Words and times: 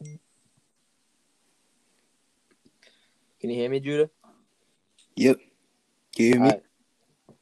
Can 0.00 0.18
you 3.48 3.56
hear 3.56 3.70
me, 3.70 3.80
Judah? 3.80 4.10
Yep. 5.16 5.38
Can 6.14 6.24
you 6.24 6.32
hear 6.32 6.40
me? 6.40 6.46
Alright. 6.46 6.62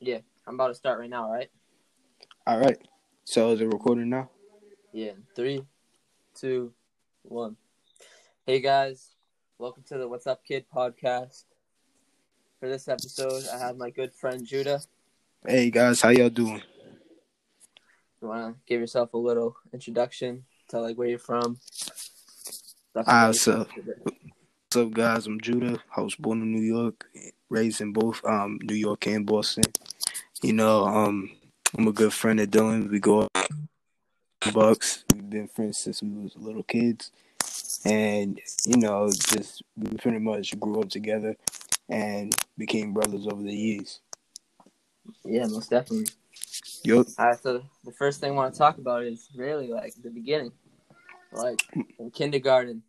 Yeah, 0.01 0.19
I'm 0.47 0.55
about 0.55 0.69
to 0.69 0.75
start 0.75 1.01
right 1.01 1.11
now, 1.11 1.31
right? 1.31 1.51
All 2.47 2.59
right. 2.59 2.79
So 3.25 3.51
is 3.53 3.61
it 3.61 3.67
recording 3.67 4.09
now? 4.09 4.31
Yeah. 4.93 5.13
Three, 5.35 5.63
two, 6.35 6.73
one. 7.23 7.57
Hey 8.47 8.61
guys, 8.61 9.11
welcome 9.59 9.83
to 9.89 9.99
the 9.99 10.09
What's 10.09 10.27
Up 10.27 10.45
Kid 10.45 10.65
podcast. 10.75 11.45
For 12.61 12.69
this 12.69 12.89
episode, 12.89 13.45
I 13.53 13.59
have 13.59 13.77
my 13.77 13.91
good 13.91 14.15
friend 14.15 14.47
Judah. 14.47 14.81
Hey 15.47 15.71
guys, 15.71 16.01
how 16.01 16.09
y'all 16.11 16.31
doing? 16.31 16.63
You 18.23 18.29
wanna 18.29 18.55
give 18.67 18.81
yourself 18.81 19.15
a 19.15 19.19
little 19.19 19.57
introduction? 19.73 20.45
Tell 20.69 20.83
like 20.83 20.97
where 20.97 21.09
you're 21.09 21.19
from. 21.19 21.59
Stuff 23.03 23.15
Ah, 23.15 23.27
like 23.27 23.35
so- 23.37 23.67
What's 24.03 24.77
up, 24.77 24.93
guys? 24.93 25.27
I'm 25.29 25.41
Judah. 25.41 25.81
I 25.97 26.01
was 26.01 26.17
born 26.17 26.43
in 26.43 26.53
New 26.53 26.63
York, 26.63 27.09
raised 27.49 27.81
in 27.81 27.93
both 27.93 28.25
um 28.25 28.59
New 28.63 28.75
York 28.75 29.07
and 29.07 29.25
Boston. 29.25 29.63
You 30.43 30.53
know, 30.53 30.85
um, 30.85 31.31
I'm 31.77 31.87
a 31.87 31.93
good 31.93 32.13
friend 32.13 32.41
of 32.41 32.51
Dylan. 32.51 32.91
We 32.91 32.99
go 32.99 33.21
up 33.21 33.49
Bucks. 34.53 35.05
We've 35.15 35.31
been 35.31 35.47
friends 35.47 35.79
since 35.79 36.03
we 36.03 36.09
was 36.11 36.35
little 36.37 36.65
kids, 36.65 37.13
and 37.85 38.41
you 38.67 38.79
know, 38.79 39.09
just 39.13 39.63
we 39.77 39.97
pretty 39.97 40.19
much 40.19 40.59
grew 40.59 40.81
up 40.81 40.89
together 40.89 41.37
and 41.89 42.35
became 42.57 42.93
brothers 42.93 43.29
over 43.29 43.43
the 43.45 43.55
years. 43.55 44.01
Yeah, 45.25 45.47
most 45.47 45.71
definitely. 45.71 46.13
Yup. 46.83 47.07
Alright, 47.17 47.41
so 47.41 47.63
the 47.85 47.93
first 47.93 48.21
thing 48.21 48.33
I 48.33 48.35
want 48.35 48.55
to 48.55 48.59
talk 48.59 48.79
about 48.79 49.05
is 49.05 49.29
really 49.37 49.69
like 49.69 49.95
the 50.03 50.11
beginning. 50.11 50.51
Like 51.31 51.61
in 51.99 52.11
kindergarten, 52.11 52.83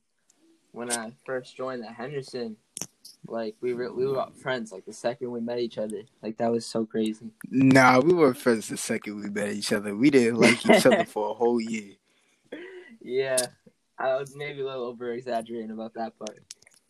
when 0.72 0.91
I 0.91 1.12
first 1.25 1.56
joined 1.56 1.84
at 1.86 1.94
Henderson, 1.94 2.58
like 3.28 3.56
we 3.62 3.73
were 3.73 3.94
we 3.94 4.08
were 4.08 4.25
friends 4.42 4.72
like 4.72 4.86
the 4.86 4.94
second 4.94 5.31
we 5.31 5.42
met 5.42 5.59
each 5.59 5.78
other. 5.78 6.03
Like 6.22 6.38
that 6.38 6.52
was 6.52 6.66
so 6.66 6.86
crazy. 6.86 7.31
Nah, 7.50 8.00
we 8.00 8.14
were 8.14 8.34
friends 8.34 8.70
the 8.70 8.78
second 8.78 9.22
we 9.22 9.30
met 9.30 9.53
each 9.53 9.73
other. 9.73 9.95
We 9.95 10.09
didn't 10.09 10.40
like 10.40 10.66
each 10.66 10.86
other 10.86 11.06
for 11.08 11.31
a 11.31 11.34
whole 11.34 11.59
year. 11.62 11.94
Yeah. 13.02 13.38
I 13.97 14.16
was 14.16 14.34
maybe 14.36 14.62
a 14.62 14.66
little 14.66 14.86
over 14.86 15.12
exaggerating 15.12 15.72
about 15.72 15.94
that 15.95 16.17
part. 16.17 16.40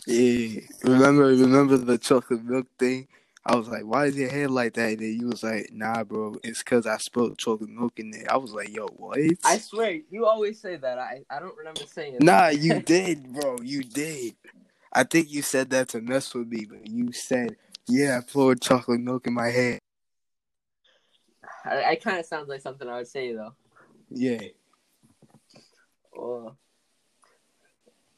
Yeah, 0.05 0.61
remember 0.83 1.25
remember 1.25 1.77
the 1.77 1.97
chocolate 1.97 2.43
milk 2.43 2.67
thing? 2.77 3.07
I 3.45 3.55
was 3.55 3.67
like, 3.67 3.83
"Why 3.83 4.05
is 4.05 4.17
your 4.17 4.29
hair 4.29 4.47
like 4.47 4.73
that?" 4.73 4.91
And 4.91 4.99
then 4.99 5.17
you 5.19 5.27
was 5.27 5.43
like, 5.43 5.69
"Nah, 5.71 6.03
bro, 6.03 6.35
it's 6.43 6.61
cause 6.61 6.85
I 6.85 6.97
spilled 6.97 7.37
chocolate 7.37 7.69
milk 7.69 7.99
in 7.99 8.11
there." 8.11 8.25
I 8.29 8.37
was 8.37 8.51
like, 8.51 8.69
"Yo, 8.69 8.87
what?" 8.87 9.19
I 9.43 9.57
swear, 9.57 9.99
you 10.09 10.25
always 10.25 10.59
say 10.59 10.75
that. 10.75 10.99
I, 10.99 11.23
I 11.29 11.39
don't 11.39 11.57
remember 11.57 11.81
saying 11.85 12.15
it. 12.15 12.23
Nah, 12.23 12.49
you 12.49 12.79
did, 12.85 13.33
bro. 13.33 13.57
You 13.63 13.83
did. 13.83 14.35
I 14.91 15.03
think 15.03 15.31
you 15.31 15.41
said 15.41 15.69
that 15.69 15.89
to 15.89 16.01
mess 16.01 16.33
with 16.33 16.47
me, 16.47 16.65
but 16.69 16.87
you 16.87 17.11
said, 17.11 17.55
"Yeah, 17.87 18.19
I 18.19 18.31
poured 18.31 18.61
chocolate 18.61 19.01
milk 19.01 19.27
in 19.27 19.33
my 19.33 19.49
hair." 19.49 19.79
I, 21.65 21.83
I 21.83 21.95
kind 21.95 22.19
of 22.19 22.25
sounds 22.25 22.49
like 22.49 22.61
something 22.61 22.87
I 22.87 22.97
would 22.97 23.07
say 23.07 23.33
though. 23.33 23.53
Yeah, 24.09 24.41
Well, 26.13 26.57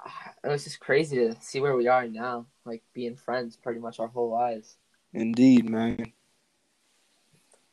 it 0.44 0.48
was 0.48 0.64
just 0.64 0.80
crazy 0.80 1.18
to 1.18 1.36
see 1.42 1.60
where 1.60 1.76
we 1.76 1.88
are 1.88 2.08
now, 2.08 2.48
like 2.66 2.84
being 2.94 3.16
friends 3.16 3.58
pretty 3.58 3.80
much 3.80 4.00
our 4.00 4.08
whole 4.08 4.32
lives. 4.32 4.78
Indeed, 5.14 5.70
man. 5.70 6.12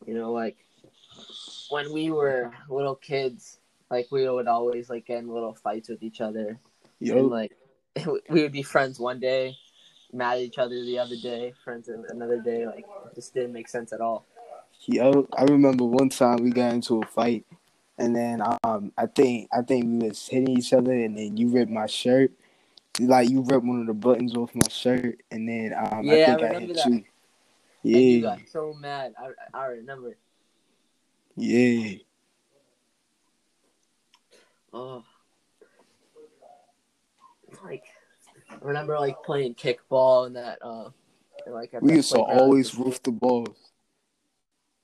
You 0.07 0.15
know, 0.15 0.33
like 0.33 0.57
when 1.71 1.93
we 1.93 2.11
were 2.11 2.53
little 2.69 2.95
kids, 2.95 3.59
like 3.91 4.09
we 4.11 4.29
would 4.29 4.49
always 4.49 4.89
like 4.91 5.07
get 5.07 5.19
in 5.19 5.29
little 5.29 5.55
fights 5.55 5.89
with 5.89 6.03
each 6.03 6.21
other, 6.21 6.59
and 7.01 7.29
like 7.29 7.53
we 8.31 8.43
would 8.43 8.53
be 8.53 8.63
friends 8.63 8.99
one 8.99 9.21
day, 9.21 9.55
mad 10.13 10.35
at 10.35 10.41
each 10.41 10.59
other 10.59 10.75
the 10.85 10.99
other 10.99 11.17
day, 11.17 11.53
friends 11.65 11.89
another 11.89 12.41
day. 12.41 12.67
Like 12.67 12.87
it 13.07 13.15
just 13.15 13.35
didn't 13.35 13.53
make 13.53 13.69
sense 13.69 13.93
at 13.93 14.01
all. 14.01 14.25
yo, 14.87 15.27
I 15.37 15.45
remember 15.45 15.85
one 15.85 16.09
time 16.09 16.43
we 16.43 16.51
got 16.51 16.73
into 16.73 17.01
a 17.03 17.07
fight, 17.07 17.45
and 17.99 18.15
then 18.15 18.43
um, 18.65 18.93
I 18.97 19.07
think 19.07 19.49
I 19.53 19.63
think 19.63 19.85
we 19.85 20.09
was 20.09 20.27
hitting 20.29 20.57
each 20.57 20.73
other, 20.73 20.93
and 20.93 21.17
then 21.19 21.37
you 21.37 21.49
ripped 21.49 21.71
my 21.71 21.87
shirt. 21.87 22.33
Like 23.01 23.29
you 23.31 23.43
ripped 23.43 23.65
one 23.67 23.81
of 23.83 23.87
the 23.87 23.95
buttons 23.95 24.35
off 24.37 24.55
my 24.55 24.69
shirt, 24.69 25.21
and 25.31 25.49
then 25.49 25.73
um, 25.75 26.05
Yeah, 26.05 26.15
I 26.15 26.17
I 26.17 26.27
think 26.27 26.43
I, 26.43 26.47
remember 26.47 26.67
hit 26.75 26.77
that. 26.77 26.91
you. 26.91 27.05
And 27.95 28.05
you 28.05 28.21
got 28.21 28.41
so 28.51 28.75
mad. 28.75 29.15
I 29.19 29.59
I 29.59 29.67
remember. 29.67 30.17
yeah. 31.37 31.95
Oh, 34.73 35.03
like 37.65 37.85
I 38.51 38.57
remember 38.61 38.99
like 38.99 39.23
playing 39.23 39.55
kickball 39.55 40.27
and 40.27 40.37
that. 40.37 40.59
Uh, 40.61 40.91
and, 41.47 41.55
like 41.55 41.73
at 41.73 41.83
We 41.83 41.95
used 41.95 42.13
to 42.13 42.21
always 42.21 42.75
roof 42.75 43.03
the 43.03 43.11
balls. 43.13 43.57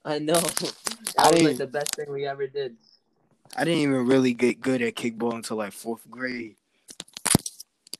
I 0.04 0.18
know. 0.18 0.32
that 0.40 1.14
I 1.18 1.30
was 1.30 1.42
like 1.42 1.56
the 1.58 1.66
best 1.66 1.94
thing 1.96 2.10
we 2.10 2.26
ever 2.26 2.46
did. 2.46 2.76
I 3.56 3.64
didn't 3.64 3.80
even 3.80 4.06
really 4.06 4.32
get 4.32 4.62
good 4.62 4.80
at 4.80 4.94
kickball 4.94 5.34
until 5.34 5.58
like 5.58 5.72
fourth 5.72 6.10
grade. 6.10 6.56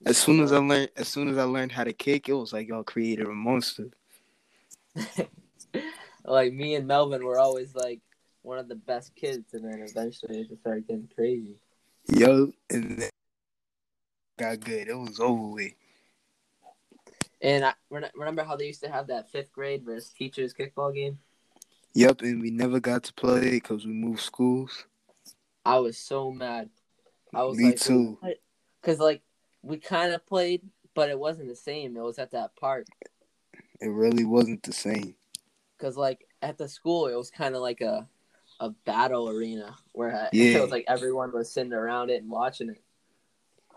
As 0.07 0.17
soon 0.17 0.41
as 0.41 0.53
I 0.53 0.59
learned, 0.59 0.91
as 0.97 1.09
soon 1.09 1.29
as 1.29 1.37
I 1.37 1.45
learned 1.45 1.73
how 1.73 1.85
to 1.85 1.93
kick, 1.93 2.29
it 2.29 2.33
was 2.33 2.55
like 2.55 2.69
y'all 2.69 2.85
created 2.85 3.27
a 3.27 3.33
monster. 3.33 3.91
like 6.25 6.53
me 6.53 6.75
and 6.75 6.87
Melvin 6.87 7.25
were 7.25 7.39
always 7.39 7.75
like 7.75 8.01
one 8.43 8.59
of 8.59 8.69
the 8.69 8.75
best 8.75 9.15
kids, 9.17 9.55
and 9.55 9.65
then 9.65 9.81
eventually 9.81 10.41
it 10.41 10.49
just 10.49 10.61
started 10.61 10.87
getting 10.87 11.09
crazy. 11.15 11.57
Yo, 12.09 12.53
and 12.71 12.99
then 12.99 13.11
got 14.39 14.61
good. 14.61 14.89
It 14.89 14.95
was 14.95 15.21
over 15.21 15.49
with. 15.49 15.73
And 17.41 17.65
I 17.65 17.75
remember 17.89 18.45
how 18.45 18.57
they 18.57 18.67
used 18.67 18.83
to 18.83 18.91
have 18.91 19.09
that 19.09 19.31
fifth 19.31 19.53
grade 19.53 19.85
versus 19.85 20.11
teachers 20.11 20.55
kickball 20.55 20.95
game. 20.95 21.19
Yep, 21.95 22.23
and 22.23 22.41
we 22.41 22.51
never 22.51 22.81
got 22.81 23.05
to 23.05 23.15
play 23.15 23.51
because 23.51 23.87
we 23.87 23.93
moved 23.93 24.21
schools. 24.21 24.87
I 25.65 25.79
was 25.79 25.97
so 25.97 26.31
mad. 26.31 26.71
I 27.35 27.45
was 27.45 27.59
Me 27.59 27.67
like, 27.67 27.81
too. 27.81 28.19
Because 28.81 28.99
like 28.99 29.23
we 29.63 29.79
kind 29.79 30.13
of 30.13 30.27
played, 30.27 30.63
but 30.95 31.09
it 31.09 31.19
wasn't 31.19 31.49
the 31.49 31.57
same. 31.57 31.97
It 31.97 32.03
was 32.03 32.19
at 32.19 32.33
that 32.33 32.57
park. 32.57 32.87
It 33.81 33.89
really 33.89 34.25
wasn't 34.25 34.63
the 34.63 34.73
same. 34.73 35.15
Because 35.77 35.97
like 35.97 36.27
at 36.43 36.59
the 36.59 36.69
school, 36.69 37.07
it 37.07 37.17
was 37.17 37.31
kind 37.31 37.55
of 37.55 37.63
like 37.63 37.81
a 37.81 38.09
a 38.61 38.71
battle 38.71 39.29
arena 39.29 39.77
where 39.93 40.11
Yeah. 40.33 40.59
it 40.59 40.63
was 40.63 40.71
like 40.71 40.85
everyone 40.87 41.33
was 41.33 41.51
sitting 41.53 41.73
around 41.73 42.11
it 42.11 42.23
and 42.23 42.31
watching 42.31 42.71
it. 42.71 42.83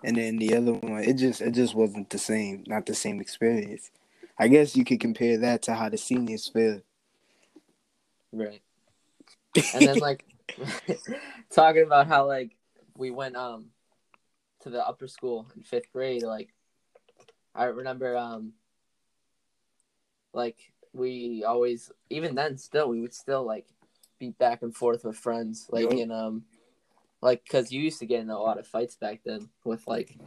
And 0.04 0.16
then 0.16 0.38
the 0.38 0.56
other 0.56 0.74
one, 0.74 1.04
it 1.04 1.14
just 1.14 1.42
it 1.42 1.52
just 1.52 1.74
wasn't 1.74 2.10
the 2.10 2.20
same. 2.20 2.64
Not 2.68 2.86
the 2.86 2.94
same 2.94 3.20
experience. 3.20 3.92
I 4.40 4.48
guess 4.48 4.76
you 4.76 4.86
could 4.86 5.00
compare 5.00 5.38
that 5.40 5.64
to 5.64 5.74
how 5.74 5.90
the 5.90 5.98
seniors 5.98 6.48
feel. 6.48 6.82
Right. 8.32 8.62
And 9.74 9.88
then 9.88 10.00
like 10.00 10.24
talking 11.50 11.84
about 11.84 12.08
how 12.08 12.28
like 12.28 12.56
we 12.96 13.10
went 13.10 13.36
um 13.36 13.72
to 14.62 14.70
the 14.70 14.86
upper 14.86 15.08
school 15.08 15.48
in 15.56 15.64
fifth 15.64 15.92
grade, 15.92 16.24
like 16.24 16.50
I 17.56 17.66
remember 17.66 18.16
um 18.16 18.54
like 20.34 20.58
we 20.94 21.44
always 21.46 21.92
even 22.10 22.36
then 22.36 22.58
still 22.58 22.90
we 22.90 23.02
would 23.02 23.14
still 23.14 23.44
like 23.44 23.68
be 24.20 24.30
back 24.32 24.62
and 24.62 24.76
forth 24.76 25.04
with 25.06 25.16
friends 25.18 25.68
like 25.72 25.84
Yup. 25.84 25.94
in 25.94 26.12
um 26.12 26.44
like 27.22 27.44
because 27.44 27.72
you 27.72 27.82
used 27.82 28.00
to 28.00 28.06
get 28.06 28.22
in 28.22 28.30
a 28.30 28.40
lot 28.40 28.58
of 28.60 28.66
fights 28.68 28.96
back 28.96 29.22
then 29.26 29.50
with 29.64 29.86
like 29.88 30.18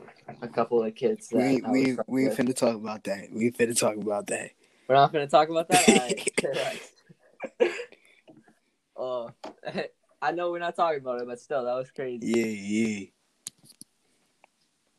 a 0.42 0.48
couple 0.48 0.82
of 0.82 0.94
kids 0.94 1.28
that 1.28 1.36
we 1.38 1.42
we 1.42 1.60
was 1.60 1.88
ain't- 1.88 1.94
friends 1.96 2.08
we 2.08 2.24
with. 2.28 2.36
finna 2.38 2.56
talk 2.56 2.76
about 2.76 3.04
that. 3.04 3.28
We 3.32 3.50
finna 3.50 3.78
talk 3.78 3.96
about 3.96 4.26
that. 4.28 4.50
We're 4.88 4.94
not 4.96 5.12
gonna 5.12 5.26
talk 5.28 5.48
about 5.48 5.68
that. 5.68 6.78
Oh, 8.96 9.30
I 10.22 10.32
know 10.32 10.50
we're 10.50 10.58
not 10.58 10.76
talking 10.76 11.00
about 11.00 11.22
it, 11.22 11.26
but 11.26 11.40
still, 11.40 11.64
that 11.64 11.74
was 11.74 11.90
crazy. 11.90 12.26
Yeah, 12.26 12.44
yeah. 12.44 13.06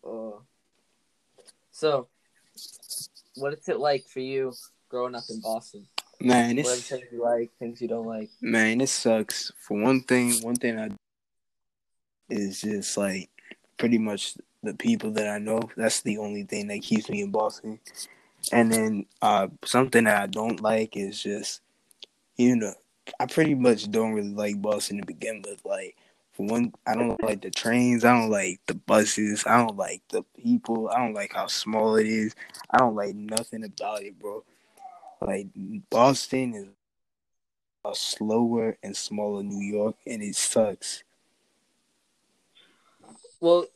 Oh. 0.04 0.42
So, 1.72 2.08
what 3.36 3.54
is 3.54 3.70
it 3.70 3.80
like 3.80 4.06
for 4.08 4.20
you 4.22 4.54
growing 4.92 5.16
up 5.16 5.24
in 5.30 5.40
Boston? 5.40 5.88
Man, 6.20 6.58
What 6.58 6.60
are 6.60 6.66
the 6.66 6.72
it's 6.74 6.90
things 6.90 7.04
you 7.12 7.24
like, 7.24 7.50
things 7.58 7.82
you 7.82 7.88
don't 7.88 8.06
like? 8.06 8.30
man, 8.42 8.82
it 8.82 8.90
sucks. 8.90 9.52
For 9.58 9.82
one 9.82 10.02
thing, 10.02 10.34
one 10.44 10.56
thing 10.56 10.78
I 10.78 10.90
is 12.30 12.62
just 12.62 12.98
like 12.98 13.30
pretty 13.78 13.98
much 13.98 14.36
the 14.62 14.74
people 14.74 15.12
that 15.12 15.28
I 15.28 15.40
know. 15.40 15.62
That's 15.76 16.02
the 16.02 16.20
only 16.20 16.44
thing 16.44 16.68
that 16.68 16.84
keeps 16.84 17.10
me 17.10 17.22
in 17.22 17.32
Boston. 17.32 17.80
And 18.52 18.72
then 18.72 19.06
uh 19.22 19.48
something 19.66 20.04
that 20.04 20.22
I 20.22 20.28
don't 20.28 20.62
like 20.62 20.96
is 20.96 21.24
just 21.24 21.62
you 22.38 22.56
know, 22.56 22.74
I 23.20 23.26
pretty 23.26 23.56
much 23.56 23.90
don't 23.90 24.14
really 24.14 24.34
like 24.34 24.62
Boston 24.62 25.00
to 25.00 25.06
begin 25.06 25.42
with. 25.46 25.64
Like 25.66 25.96
for 26.34 26.46
one, 26.46 26.74
I 26.86 26.96
don't 26.96 27.22
like 27.24 27.42
the 27.42 27.52
trains, 27.52 28.06
I 28.06 28.14
don't 28.14 28.30
like 28.30 28.60
the 28.68 28.76
buses, 28.76 29.44
I 29.46 29.58
don't 29.58 29.78
like 29.78 30.02
the 30.10 30.24
people, 30.42 30.90
I 30.90 30.98
don't 31.00 31.14
like 31.14 31.34
how 31.34 31.48
small 31.48 31.96
it 31.96 32.08
is. 32.08 32.36
I 32.70 32.78
don't 32.78 32.96
like 32.96 33.16
nothing 33.16 33.64
about 33.64 34.04
it, 34.04 34.18
bro. 34.20 34.44
Like 35.22 35.48
Boston 35.90 36.56
is 36.56 36.68
a 37.86 37.96
slower 37.96 38.78
and 38.84 38.96
smaller 38.96 39.44
New 39.44 39.64
York, 39.64 39.96
and 40.08 40.22
it 40.22 40.36
sucks. 40.36 41.04
Well, 43.40 43.68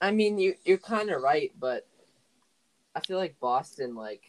I 0.00 0.10
mean, 0.10 0.38
you 0.38 0.54
you're 0.64 0.78
kind 0.78 1.10
of 1.10 1.22
right, 1.22 1.52
but 1.58 1.86
I 2.94 3.00
feel 3.00 3.18
like 3.18 3.40
Boston, 3.40 3.94
like 3.94 4.22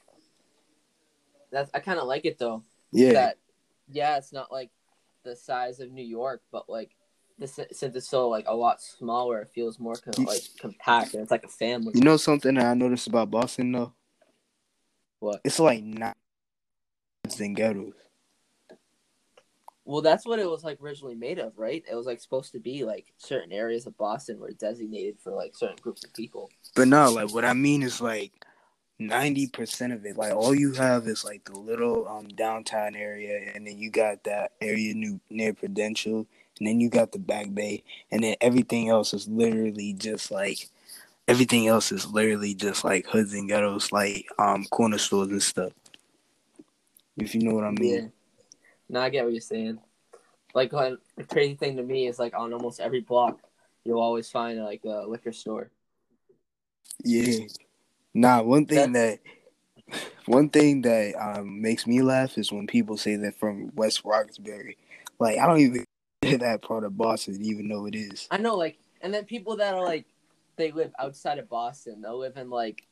that's 1.52 1.70
I 1.74 1.80
kind 1.80 2.00
of 2.00 2.08
like 2.08 2.26
it 2.26 2.40
though. 2.40 2.64
Yeah, 2.92 3.14
That 3.14 3.38
yeah, 3.92 4.18
it's 4.18 4.34
not 4.34 4.52
like 4.52 4.70
the 5.24 5.36
size 5.36 5.80
of 5.80 5.92
New 5.92 6.06
York, 6.06 6.42
but 6.52 6.70
like 6.70 6.92
this 7.38 7.60
since 7.72 7.96
it's 7.96 8.08
so 8.08 8.30
like 8.30 8.46
a 8.48 8.56
lot 8.56 8.82
smaller, 8.82 9.42
it 9.42 9.50
feels 9.54 9.80
more 9.80 9.96
com- 9.96 10.26
like 10.26 10.44
compact, 10.60 11.14
and 11.14 11.22
it's 11.24 11.32
like 11.32 11.44
a 11.44 11.50
family. 11.50 11.94
you 11.96 12.02
know 12.02 12.18
something 12.18 12.56
that 12.56 12.66
I 12.66 12.74
noticed 12.74 13.08
about 13.08 13.32
Boston 13.32 13.72
though. 13.72 13.94
What? 15.22 15.42
It's 15.44 15.60
like 15.60 15.84
not 15.84 16.18
than 17.38 17.54
ghettos. 17.54 17.94
Well, 19.86 20.02
that's 20.02 20.26
what 20.26 20.40
it 20.40 20.50
was 20.50 20.64
like 20.64 20.80
originally 20.82 21.16
made 21.16 21.38
of, 21.38 21.54
right? 21.58 21.84
It 21.90 21.96
was 21.96 22.08
like 22.08 22.20
supposed 22.20 22.52
to 22.54 22.60
be 22.60 22.84
like 22.84 23.14
certain 23.18 23.52
areas 23.52 23.86
of 23.86 23.98
Boston 23.98 24.40
were 24.40 24.52
designated 24.52 25.20
for 25.20 25.32
like 25.32 25.56
certain 25.56 25.78
groups 25.80 26.04
of 26.04 26.14
people. 26.14 26.50
But 26.76 26.88
no, 26.88 27.12
like 27.12 27.34
what 27.34 27.46
I 27.46 27.54
mean 27.54 27.84
is 27.84 28.02
like 28.02 28.32
ninety 28.98 29.46
percent 29.48 29.94
of 29.94 30.06
it. 30.06 30.18
Like 30.18 30.34
all 30.34 30.56
you 30.56 30.74
have 30.74 31.08
is 31.08 31.24
like 31.24 31.46
the 31.46 31.58
little 31.58 32.08
um 32.08 32.28
downtown 32.30 32.96
area, 32.96 33.52
and 33.54 33.68
then 33.68 33.78
you 33.78 33.92
got 33.92 34.24
that 34.24 34.54
area 34.60 34.96
new 34.96 35.20
near 35.30 35.54
Prudential, 35.54 36.26
and 36.58 36.68
then 36.68 36.80
you 36.80 36.90
got 36.90 37.12
the 37.12 37.20
Back 37.20 37.54
Bay, 37.54 37.84
and 38.10 38.24
then 38.24 38.36
everything 38.42 38.90
else 38.90 39.14
is 39.14 39.28
literally 39.28 39.94
just 39.94 40.32
like 40.32 40.68
everything 41.32 41.68
else 41.68 41.92
is 41.92 42.06
literally 42.12 42.54
just 42.54 42.84
like 42.84 43.06
hoods 43.08 43.34
and 43.34 43.48
ghettos, 43.48 43.92
like 43.92 44.28
um 44.38 44.66
corner 44.66 44.98
stores 44.98 45.30
and 45.30 45.42
stuff. 45.42 45.72
If 47.18 47.34
you 47.34 47.44
know 47.44 47.56
what 47.56 47.64
I 47.64 47.72
mean. 47.72 47.94
Yeah. 47.94 48.08
No, 48.90 49.02
I 49.02 49.10
get 49.10 49.24
what 49.24 49.34
you're 49.34 49.42
saying. 49.42 49.80
Like 50.54 50.74
when, 50.74 50.98
the 51.16 51.24
crazy 51.24 51.56
thing 51.56 51.78
to 51.78 51.84
me 51.84 52.08
is 52.08 52.20
like 52.20 52.34
on 52.38 52.54
almost 52.54 52.82
every 52.82 53.00
block, 53.00 53.40
you'll 53.86 54.02
always 54.02 54.30
find 54.30 54.62
like 54.62 54.84
a 54.84 55.06
liquor 55.08 55.32
store. 55.32 55.72
Yeah. 57.04 57.48
Nah, 58.14 58.42
one 58.42 58.66
thing 58.66 58.92
that 58.92 59.20
one 60.26 60.50
thing 60.50 60.82
that 60.82 61.16
um 61.18 61.62
makes 61.62 61.88
me 61.88 62.02
laugh 62.02 62.38
is 62.38 62.52
when 62.52 62.68
people 62.68 62.98
say 62.98 63.16
they're 63.16 63.32
from 63.32 63.72
West 63.76 64.02
Roxbury. 64.04 64.78
Like 65.20 65.38
I 65.38 65.48
don't 65.48 65.60
even 65.60 65.86
hear 66.22 66.38
that 66.40 66.62
part 66.62 66.84
of 66.84 66.98
Boston, 66.98 67.40
even 67.42 67.70
though 67.70 67.86
it 67.86 67.96
is. 67.96 68.28
I 68.30 68.38
know, 68.38 68.56
like, 68.56 68.78
and 69.02 69.14
then 69.14 69.26
people 69.26 69.56
that 69.58 69.74
are 69.74 69.84
like, 69.84 70.06
they 70.56 70.72
live 70.72 70.92
outside 71.00 71.40
of 71.40 71.50
Boston. 71.50 72.02
They'll 72.02 72.20
live 72.20 72.38
in 72.38 72.50
like, 72.50 72.88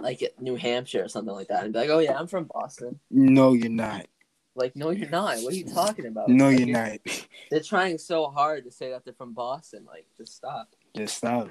like 0.00 0.22
New 0.40 0.56
Hampshire 0.56 1.04
or 1.04 1.08
something 1.08 1.34
like 1.34 1.48
that, 1.48 1.64
and 1.64 1.72
be 1.72 1.78
like, 1.80 1.90
"Oh 1.90 1.98
yeah, 1.98 2.18
I'm 2.18 2.26
from 2.26 2.44
Boston." 2.44 2.98
No, 3.10 3.52
you're 3.52 3.70
not. 3.70 4.06
Like, 4.54 4.74
no, 4.74 4.90
you're 4.90 5.10
not. 5.10 5.38
What 5.42 5.52
are 5.52 5.56
you 5.56 5.66
talking 5.66 6.06
about? 6.06 6.30
No, 6.30 6.48
Like, 6.48 6.58
you're 6.60 6.68
not. 6.68 6.98
They're 7.50 7.60
trying 7.60 7.98
so 7.98 8.28
hard 8.28 8.64
to 8.64 8.70
say 8.70 8.90
that 8.90 9.04
they're 9.04 9.12
from 9.12 9.34
Boston. 9.34 9.84
Like, 9.86 10.06
just 10.16 10.34
stop. 10.34 10.68
Just 10.96 11.18
stop. 11.18 11.50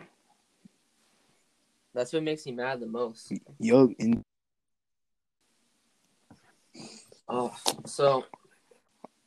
That's 1.94 2.12
what 2.12 2.24
makes 2.24 2.46
me 2.46 2.52
mad 2.52 2.82
the 2.82 2.88
most. 2.88 3.32
Yo, 3.60 3.94
and 4.00 4.24
Oh, 7.28 7.56
so 7.86 8.26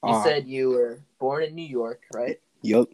you 0.05 0.13
uh, 0.13 0.23
said 0.23 0.47
you 0.47 0.71
were 0.71 1.01
born 1.19 1.43
in 1.43 1.55
New 1.55 1.67
York, 1.67 2.03
right? 2.13 2.41
yup, 2.63 2.89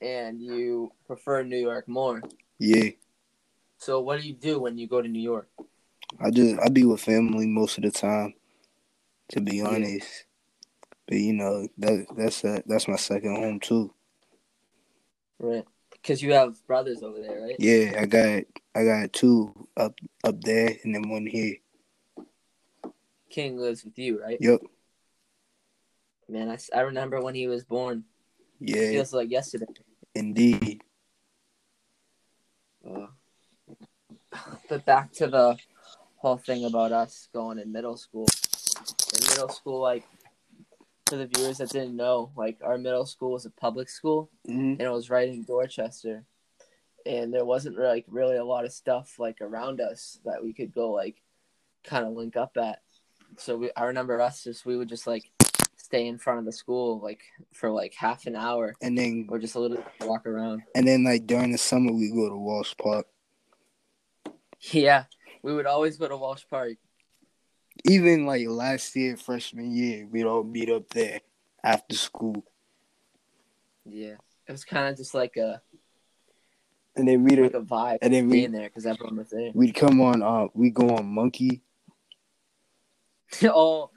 And 0.00 0.40
you 0.40 0.92
prefer 1.06 1.42
New 1.42 1.58
York 1.58 1.86
more. 1.88 2.22
yeah. 2.58 2.90
So 3.78 4.00
what 4.00 4.20
do 4.20 4.26
you 4.26 4.34
do 4.34 4.60
when 4.60 4.76
you 4.76 4.86
go 4.86 5.00
to 5.00 5.08
New 5.08 5.22
York? 5.22 5.48
I 6.20 6.30
just 6.30 6.60
I 6.60 6.68
be 6.68 6.84
with 6.84 7.00
family 7.00 7.46
most 7.46 7.78
of 7.78 7.84
the 7.84 7.90
time, 7.90 8.34
to 9.30 9.40
be 9.40 9.62
honest. 9.62 10.24
But 11.06 11.18
you 11.18 11.32
know 11.32 11.66
that 11.78 12.06
that's 12.16 12.44
a, 12.44 12.62
that's 12.66 12.88
my 12.88 12.96
second 12.96 13.36
home 13.36 13.60
too. 13.60 13.94
Right. 15.38 15.64
Because 15.90 16.22
you 16.22 16.32
have 16.32 16.64
brothers 16.66 17.02
over 17.02 17.20
there, 17.20 17.40
right? 17.42 17.56
Yeah, 17.58 17.98
I 17.98 18.06
got 18.06 18.42
I 18.74 18.84
got 18.84 19.12
two 19.12 19.68
up 19.76 19.98
up 20.24 20.40
there 20.42 20.76
and 20.84 20.94
then 20.94 21.08
one 21.08 21.26
here. 21.26 21.56
King 23.30 23.58
lives 23.58 23.84
with 23.84 23.98
you, 23.98 24.20
right? 24.20 24.38
Yup, 24.40 24.60
Man, 26.28 26.48
I, 26.48 26.58
I 26.76 26.82
remember 26.82 27.20
when 27.20 27.34
he 27.34 27.48
was 27.48 27.64
born. 27.64 28.04
It 28.60 28.76
yeah, 28.76 28.90
feels 28.90 29.12
like 29.12 29.30
yesterday. 29.30 29.66
Indeed. 30.14 30.82
Uh, 32.86 33.06
but 34.68 34.84
back 34.84 35.12
to 35.12 35.26
the 35.26 35.56
whole 36.16 36.36
thing 36.36 36.64
about 36.64 36.92
us 36.92 37.28
going 37.32 37.58
in 37.58 37.72
middle 37.72 37.96
school. 37.96 38.26
In 39.14 39.28
middle 39.28 39.48
school, 39.48 39.80
like, 39.80 40.04
for 41.06 41.16
the 41.16 41.26
viewers 41.26 41.58
that 41.58 41.70
didn't 41.70 41.96
know, 41.96 42.30
like, 42.36 42.58
our 42.62 42.78
middle 42.78 43.06
school 43.06 43.32
was 43.32 43.46
a 43.46 43.50
public 43.50 43.88
school. 43.88 44.30
hmm 44.46 44.70
and 44.72 44.80
it 44.80 44.90
was 44.90 45.10
right 45.10 45.28
in 45.28 45.44
Dorchester. 45.44 46.24
And 47.06 47.32
there 47.32 47.46
wasn't 47.46 47.78
like 47.78 48.04
really 48.08 48.36
a 48.36 48.44
lot 48.44 48.66
of 48.66 48.72
stuff 48.72 49.18
like 49.18 49.40
around 49.40 49.80
us 49.80 50.18
that 50.26 50.44
we 50.44 50.52
could 50.52 50.74
go 50.74 50.90
like 50.92 51.22
kind 51.82 52.04
of 52.04 52.12
link 52.12 52.36
up 52.36 52.56
at. 52.58 52.80
So 53.38 53.56
we, 53.56 53.70
I 53.74 53.84
remember 53.84 54.20
us 54.20 54.44
just 54.44 54.66
we 54.66 54.76
would 54.76 54.88
just 54.88 55.06
like 55.06 55.30
stay 55.90 56.06
in 56.06 56.18
front 56.18 56.38
of 56.38 56.44
the 56.44 56.52
school 56.52 57.00
like 57.02 57.20
for 57.52 57.68
like 57.68 57.92
half 57.94 58.26
an 58.26 58.36
hour 58.36 58.74
And 58.80 58.96
then 58.96 59.26
or 59.28 59.40
just 59.40 59.56
a 59.56 59.58
little 59.60 59.82
walk 60.02 60.24
around. 60.24 60.62
and 60.76 60.86
then 60.86 61.02
like 61.02 61.26
during 61.26 61.50
the 61.50 61.58
summer 61.58 61.90
we 61.92 62.10
go 62.14 62.28
to 62.28 62.36
Walsh 62.36 62.74
Park. 62.80 63.06
Yeah, 64.72 65.04
we 65.42 65.52
would 65.52 65.66
always 65.66 65.96
go 65.96 66.06
to 66.06 66.16
Walsh 66.16 66.44
Park. 66.48 66.74
Even 67.88 68.24
like 68.24 68.46
last 68.46 68.94
year, 68.94 69.16
freshman 69.16 69.74
year, 69.74 70.06
we'd 70.06 70.26
all 70.26 70.44
meet 70.44 70.70
up 70.70 70.88
there 70.90 71.20
after 71.64 71.96
school. 71.96 72.44
Yeah, 73.84 74.14
it 74.46 74.52
was 74.52 74.64
kind 74.64 74.88
of 74.90 74.96
just 74.96 75.12
like 75.14 75.36
a 75.38 75.60
And 76.94 77.08
then 77.08 77.24
we'd 77.24 77.40
like 77.40 77.54
a 77.54 77.62
vibe 77.62 77.98
and 78.02 78.14
then 78.14 78.26
we 78.28 78.32
being 78.40 78.52
there 78.52 78.68
because 78.68 78.86
everyone 78.86 79.16
was 79.16 79.30
there. 79.30 79.50
we'd 79.54 79.74
come 79.74 80.00
on 80.00 80.22
uh 80.22 80.46
we 80.54 80.70
go 80.70 80.90
on 80.90 81.06
Monkey. 81.06 81.62
oh, 83.44 83.90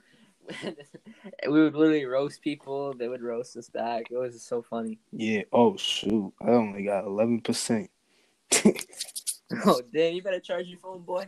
we 1.48 1.62
would 1.62 1.74
literally 1.74 2.04
roast 2.04 2.42
people. 2.42 2.94
They 2.94 3.08
would 3.08 3.22
roast 3.22 3.56
us 3.56 3.68
back. 3.68 4.10
It 4.10 4.16
was 4.16 4.42
so 4.42 4.62
funny. 4.62 4.98
Yeah. 5.12 5.42
Oh 5.52 5.76
shoot. 5.76 6.32
I 6.40 6.50
only 6.50 6.84
got 6.84 7.04
eleven 7.04 7.40
percent. 7.40 7.90
Oh, 9.66 9.80
damn, 9.92 10.14
you 10.14 10.22
better 10.22 10.40
charge 10.40 10.66
your 10.66 10.78
phone, 10.78 11.02
boy. 11.02 11.26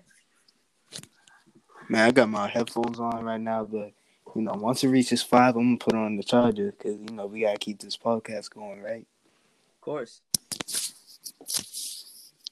Man, 1.89 2.09
I 2.09 2.11
got 2.11 2.29
my 2.29 2.49
headphones 2.49 2.99
on 2.99 3.25
right 3.25 3.41
now, 3.41 3.65
but 3.65 3.93
you 4.35 4.43
know, 4.43 4.55
once 4.55 4.83
it 4.83 4.89
reaches 4.89 5.23
five, 5.23 5.55
I'm 5.55 5.77
gonna 5.77 5.79
put 5.79 5.95
on 5.95 6.17
the 6.17 6.23
charger 6.23 6.73
because 6.73 6.99
you 6.99 7.15
know 7.15 7.27
we 7.27 7.43
gotta 7.43 7.59
keep 7.59 7.79
this 7.79 7.97
podcast 7.97 8.51
going, 8.51 8.83
right? 8.83 9.07
Of 9.77 9.81
course. 9.81 10.23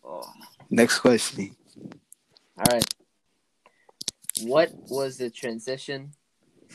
Oh, 0.04 0.22
Next 0.70 1.00
question. 1.00 1.56
all 2.58 2.64
right. 2.70 2.84
What 4.42 4.70
was 4.90 5.16
the 5.18 5.30
transition 5.30 6.12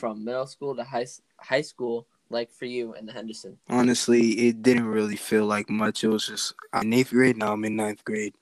from 0.00 0.24
middle 0.24 0.46
school 0.46 0.74
to 0.74 0.82
high 0.82 1.06
high 1.38 1.60
school 1.60 2.08
like 2.30 2.50
for 2.50 2.64
you 2.64 2.94
and 2.94 3.06
the 3.06 3.12
Henderson? 3.12 3.58
Honestly, 3.68 4.48
it 4.48 4.62
didn't 4.62 4.86
really 4.86 5.16
feel 5.16 5.44
like 5.44 5.68
much. 5.68 6.02
It 6.02 6.08
was 6.08 6.26
just 6.26 6.54
I'm 6.72 6.84
in 6.84 6.94
eighth 6.94 7.10
grade 7.10 7.36
now. 7.36 7.52
I'm 7.52 7.64
in 7.64 7.76
ninth 7.76 8.04
grade. 8.04 8.34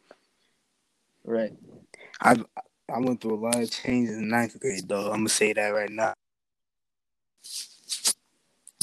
Right. 1.24 1.52
I 2.22 2.36
I 2.90 3.00
went 3.00 3.20
through 3.20 3.34
a 3.34 3.42
lot 3.44 3.56
of 3.56 3.70
changes 3.70 4.16
in 4.16 4.28
ninth 4.28 4.58
grade, 4.60 4.88
though. 4.88 5.06
I'm 5.10 5.20
gonna 5.20 5.28
say 5.28 5.52
that 5.52 5.68
right 5.68 5.90
now. 5.90 6.14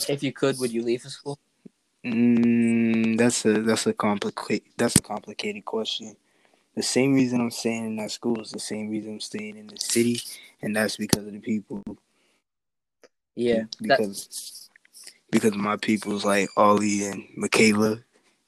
If 0.07 0.21
you 0.21 0.31
could, 0.31 0.59
would 0.59 0.71
you 0.71 0.83
leave 0.83 1.03
the 1.03 1.09
school? 1.09 1.39
Mm, 2.05 3.17
that's 3.17 3.45
a 3.45 3.61
that's 3.61 3.87
a 3.87 3.93
complicated 3.93 4.67
that's 4.77 4.95
a 4.97 5.01
complicated 5.01 5.65
question. 5.65 6.15
The 6.75 6.83
same 6.83 7.13
reason 7.13 7.39
I'm 7.39 7.51
staying 7.51 7.85
in 7.85 7.95
that 7.95 8.11
school 8.11 8.41
is 8.41 8.51
the 8.51 8.59
same 8.59 8.89
reason 8.89 9.13
I'm 9.13 9.19
staying 9.21 9.57
in 9.57 9.67
the 9.67 9.77
city, 9.77 10.21
and 10.61 10.75
that's 10.75 10.97
because 10.97 11.25
of 11.25 11.31
the 11.31 11.39
people. 11.39 11.81
Yeah. 13.35 13.63
Because 13.81 14.69
because 15.31 15.55
my 15.55 15.77
people's 15.77 16.23
like 16.23 16.49
Ollie 16.55 17.05
and 17.05 17.25
Michaela 17.35 17.99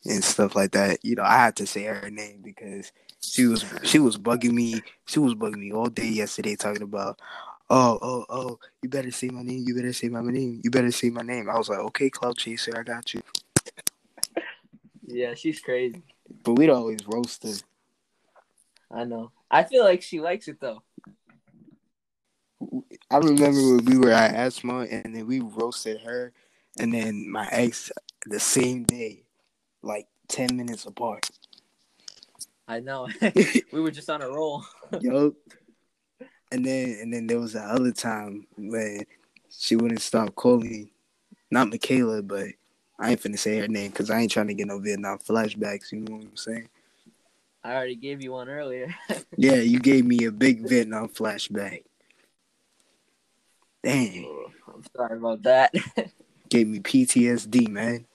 and 0.05 0.23
stuff 0.23 0.55
like 0.55 0.71
that. 0.71 1.03
You 1.03 1.15
know, 1.15 1.23
I 1.23 1.37
had 1.37 1.55
to 1.57 1.67
say 1.67 1.83
her 1.83 2.09
name 2.09 2.41
because 2.43 2.91
she 3.21 3.45
was 3.45 3.65
she 3.83 3.99
was 3.99 4.17
bugging 4.17 4.53
me. 4.53 4.81
She 5.05 5.19
was 5.19 5.35
bugging 5.35 5.59
me 5.59 5.71
all 5.73 5.87
day 5.87 6.07
yesterday, 6.07 6.55
talking 6.55 6.83
about, 6.83 7.19
oh 7.69 7.99
oh 8.01 8.25
oh, 8.29 8.59
you 8.81 8.89
better 8.89 9.11
say 9.11 9.27
my 9.29 9.43
name. 9.43 9.63
You 9.67 9.75
better 9.75 9.93
say 9.93 10.09
my 10.09 10.21
name. 10.21 10.61
You 10.63 10.71
better 10.71 10.91
say 10.91 11.09
my 11.09 11.23
name. 11.23 11.49
I 11.49 11.57
was 11.57 11.69
like, 11.69 11.79
okay, 11.79 12.09
Cloud 12.09 12.37
Chaser, 12.37 12.77
I 12.77 12.83
got 12.83 13.13
you. 13.13 13.21
yeah, 15.05 15.33
she's 15.33 15.59
crazy. 15.59 16.03
But 16.43 16.53
we'd 16.53 16.69
always 16.69 16.99
roast 17.07 17.43
her. 17.43 17.53
I 18.89 19.03
know. 19.03 19.31
I 19.51 19.63
feel 19.63 19.83
like 19.83 20.01
she 20.01 20.19
likes 20.21 20.47
it 20.47 20.59
though. 20.59 20.83
I 23.09 23.17
remember 23.17 23.75
when 23.75 23.85
we 23.85 23.97
were 23.97 24.11
at 24.11 24.35
Asthma 24.35 24.81
and 24.81 25.15
then 25.15 25.27
we 25.27 25.39
roasted 25.39 26.01
her 26.01 26.33
and 26.79 26.93
then 26.93 27.29
my 27.29 27.47
ex 27.51 27.91
the 28.25 28.39
same 28.39 28.83
day, 28.83 29.23
like 29.81 30.07
ten 30.27 30.55
minutes 30.57 30.85
apart. 30.85 31.29
I 32.67 32.81
know. 32.81 33.07
we 33.71 33.79
were 33.79 33.91
just 33.91 34.09
on 34.09 34.21
a 34.21 34.29
roll. 34.29 34.65
Yup. 34.99 35.33
And 36.51 36.65
then 36.65 36.97
and 37.01 37.13
then 37.13 37.27
there 37.27 37.39
was 37.39 37.53
the 37.53 37.61
other 37.61 37.93
time 37.93 38.45
when 38.57 39.05
she 39.49 39.77
wouldn't 39.77 40.01
stop 40.01 40.35
calling, 40.35 40.89
not 41.49 41.69
Michaela, 41.69 42.21
but 42.21 42.47
I 42.99 43.11
ain't 43.11 43.21
finna 43.21 43.39
say 43.39 43.57
her 43.59 43.67
name 43.67 43.91
because 43.91 44.09
I 44.09 44.19
ain't 44.19 44.31
trying 44.31 44.47
to 44.47 44.53
get 44.53 44.67
no 44.67 44.79
Vietnam 44.79 45.19
flashbacks. 45.19 45.93
You 45.93 46.01
know 46.01 46.17
what 46.17 46.25
I'm 46.25 46.37
saying? 46.37 46.69
I 47.63 47.73
already 47.73 47.95
gave 47.95 48.21
you 48.21 48.33
one 48.33 48.49
earlier. 48.49 48.93
Yeah, 49.37 49.55
you 49.55 49.79
gave 49.79 50.05
me 50.05 50.25
a 50.25 50.31
big 50.31 50.67
Vietnam 50.67 51.09
flashback. 51.09 51.83
Dang, 53.87 54.27
I'm 54.67 54.83
sorry 54.93 55.17
about 55.17 55.43
that. 55.43 55.73
gave 56.49 56.67
me 56.67 56.79
PTSD, 56.79 57.69
man. 57.69 58.05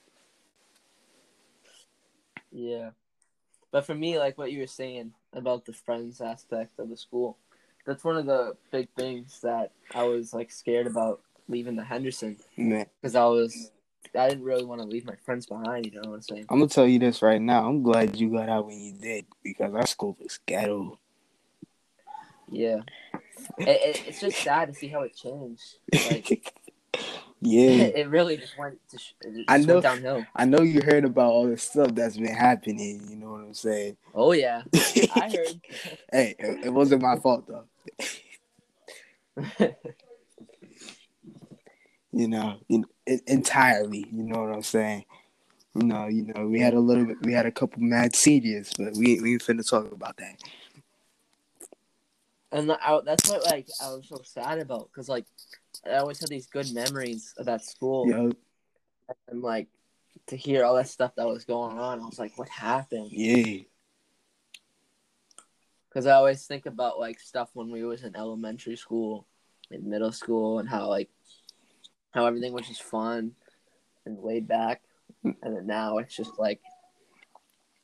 yeah. 2.50 2.90
But 3.70 3.86
for 3.86 3.94
me, 3.94 4.18
like 4.18 4.36
what 4.36 4.52
you 4.52 4.58
were 4.60 4.66
saying 4.66 5.14
about 5.32 5.64
the 5.64 5.72
friends 5.72 6.20
aspect 6.20 6.78
of 6.78 6.90
the 6.90 6.96
school, 6.98 7.38
that's 7.86 8.04
one 8.04 8.18
of 8.18 8.26
the 8.26 8.54
big 8.70 8.90
things 8.98 9.40
that 9.40 9.72
I 9.94 10.02
was 10.02 10.34
like 10.34 10.50
scared 10.50 10.86
about 10.86 11.22
leaving 11.48 11.76
the 11.76 11.84
Henderson 11.84 12.36
because 12.54 13.14
I 13.14 13.24
was 13.24 13.70
I 14.14 14.28
didn't 14.28 14.44
really 14.44 14.66
want 14.66 14.82
to 14.82 14.86
leave 14.86 15.06
my 15.06 15.16
friends 15.24 15.46
behind. 15.46 15.86
You 15.86 15.92
know 15.92 16.10
what 16.10 16.16
I'm 16.16 16.20
saying? 16.20 16.46
I'm 16.50 16.58
gonna 16.58 16.68
tell 16.68 16.86
you 16.86 16.98
this 16.98 17.22
right 17.22 17.40
now. 17.40 17.66
I'm 17.66 17.82
glad 17.82 18.20
you 18.20 18.28
got 18.28 18.50
out 18.50 18.66
when 18.66 18.78
you 18.78 18.92
did 18.92 19.24
because 19.42 19.72
our 19.72 19.86
school 19.86 20.18
was 20.20 20.38
ghetto. 20.44 20.98
Yeah. 22.50 22.80
It, 23.58 23.68
it, 23.68 24.02
it's 24.08 24.20
just 24.20 24.38
sad 24.38 24.68
to 24.68 24.74
see 24.74 24.88
how 24.88 25.02
it 25.02 25.16
changed. 25.16 25.78
Like 25.92 26.52
yeah, 27.40 27.70
it 27.82 28.08
really 28.08 28.36
just 28.36 28.56
went 28.58 28.78
to 28.90 28.98
sh- 28.98 29.14
just 29.22 29.44
I 29.48 29.58
know. 29.58 29.80
downhill. 29.80 30.26
I 30.34 30.44
know 30.44 30.62
you 30.62 30.80
heard 30.82 31.04
about 31.04 31.30
all 31.30 31.48
the 31.48 31.56
stuff 31.56 31.94
that's 31.94 32.16
been 32.16 32.34
happening. 32.34 33.02
You 33.08 33.16
know 33.16 33.32
what 33.32 33.40
I'm 33.40 33.54
saying? 33.54 33.96
Oh 34.14 34.32
yeah, 34.32 34.62
I 35.14 35.28
heard. 35.28 35.60
hey, 36.12 36.34
it, 36.38 36.66
it 36.66 36.70
wasn't 36.70 37.02
my 37.02 37.16
fault 37.16 37.46
though. 37.48 37.64
You 42.14 42.28
know, 42.28 42.58
in, 42.68 42.84
in, 43.06 43.20
entirely. 43.26 44.06
You 44.12 44.22
know 44.24 44.42
what 44.42 44.52
I'm 44.52 44.62
saying? 44.62 45.04
You 45.74 45.84
know, 45.84 46.06
you 46.06 46.24
know, 46.26 46.46
we 46.46 46.60
had 46.60 46.74
a 46.74 46.80
little 46.80 47.06
bit, 47.06 47.16
we 47.22 47.32
had 47.32 47.46
a 47.46 47.50
couple 47.50 47.80
mad 47.82 48.14
seniors, 48.14 48.70
but 48.76 48.92
we 48.94 49.20
we 49.20 49.32
ain't 49.32 49.42
finna 49.42 49.68
talk 49.68 49.90
about 49.90 50.18
that. 50.18 50.36
And 52.52 52.70
I, 52.70 53.00
that's 53.04 53.28
what 53.28 53.44
like 53.46 53.66
I 53.82 53.88
was 53.88 54.08
so 54.08 54.20
sad 54.24 54.58
about 54.58 54.88
because 54.92 55.08
like 55.08 55.24
I 55.86 55.96
always 55.96 56.20
had 56.20 56.28
these 56.28 56.46
good 56.46 56.72
memories 56.72 57.34
of 57.38 57.46
that 57.46 57.64
school, 57.64 58.34
and 59.28 59.42
like 59.42 59.68
to 60.28 60.36
hear 60.36 60.64
all 60.64 60.76
that 60.76 60.88
stuff 60.88 61.14
that 61.16 61.26
was 61.26 61.44
going 61.44 61.78
on, 61.78 62.00
I 62.00 62.04
was 62.04 62.18
like, 62.18 62.36
what 62.38 62.48
happened? 62.48 63.08
yeah, 63.10 63.62
Because 65.88 66.06
I 66.06 66.12
always 66.12 66.46
think 66.46 66.66
about 66.66 67.00
like 67.00 67.18
stuff 67.18 67.50
when 67.54 67.70
we 67.70 67.84
was 67.84 68.04
in 68.04 68.14
elementary 68.14 68.76
school, 68.76 69.26
in 69.70 69.88
middle 69.88 70.12
school, 70.12 70.58
and 70.58 70.68
how 70.68 70.88
like 70.88 71.08
how 72.12 72.26
everything 72.26 72.52
was 72.52 72.68
just 72.68 72.82
fun 72.82 73.32
and 74.04 74.22
laid 74.22 74.46
back, 74.46 74.82
and 75.24 75.36
then 75.42 75.66
now 75.66 75.98
it's 75.98 76.14
just 76.14 76.38
like 76.38 76.60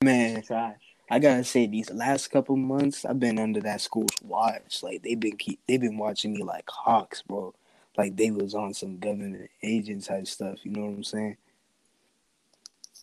man. 0.05 0.43
trash. 0.43 0.88
I 1.11 1.19
gotta 1.19 1.45
say, 1.45 1.67
these 1.67 1.91
last 1.91 2.29
couple 2.29 2.57
months, 2.57 3.05
I've 3.05 3.21
been 3.21 3.39
under 3.39 3.61
that 3.63 3.81
school's 3.81 4.11
watch. 4.23 4.83
Like 4.83 5.03
they've 5.03 5.19
been 5.21 5.37
keep, 5.37 5.61
they've 5.67 5.81
been 5.81 5.99
watching 5.99 6.33
me 6.35 6.43
like 6.43 6.69
hawks, 6.69 7.23
bro. 7.23 7.55
Like 7.97 8.17
they 8.17 8.31
was 8.31 8.55
on 8.55 8.75
some 8.75 8.99
government 8.99 9.51
agent 9.63 10.05
type 10.05 10.27
stuff. 10.27 10.59
You 10.65 10.73
know 10.73 10.83
what 10.83 10.89
I'm 10.97 11.05
saying? 11.05 11.37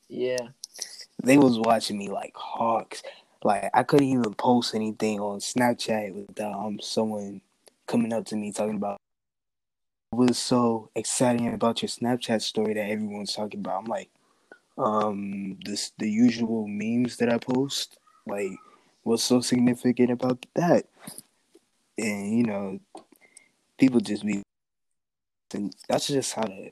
Yeah, 0.09 0.50
They 1.24 1.38
was 1.38 1.59
watching 1.59 1.97
me 1.97 2.09
like 2.09 2.33
hawks. 2.35 3.03
Like 3.43 3.69
I 3.74 3.83
couldn't 3.83 4.07
even 4.07 4.33
post 4.35 4.75
anything 4.75 5.19
on 5.19 5.39
Snapchat 5.39 6.13
without 6.13 6.53
um 6.53 6.79
someone 6.81 7.41
coming 7.88 8.13
up 8.13 8.25
to 8.27 8.35
me 8.35 8.51
talking 8.51 8.75
about 8.77 8.97
was 10.12 10.38
so 10.38 10.89
exciting 10.95 11.53
about 11.53 11.81
your 11.81 11.89
Snapchat 11.89 12.41
story 12.41 12.74
that 12.75 12.89
everyone's 12.89 13.33
talking 13.33 13.59
about. 13.59 13.79
I'm 13.79 13.85
like, 13.85 14.09
um, 14.77 15.58
this 15.63 15.91
the 15.98 16.10
usual 16.10 16.67
memes 16.67 17.17
that 17.17 17.32
I 17.32 17.38
post. 17.38 17.98
Like, 18.27 18.51
what's 19.03 19.24
so 19.24 19.41
significant 19.41 20.12
about 20.12 20.46
that? 20.55 20.86
And 21.98 22.38
you 22.38 22.44
know, 22.44 22.79
people 23.77 24.00
just 24.00 24.25
be, 24.25 24.44
and 25.53 25.74
that's 25.88 26.08
just 26.08 26.34
how 26.34 26.44
the 26.44 26.72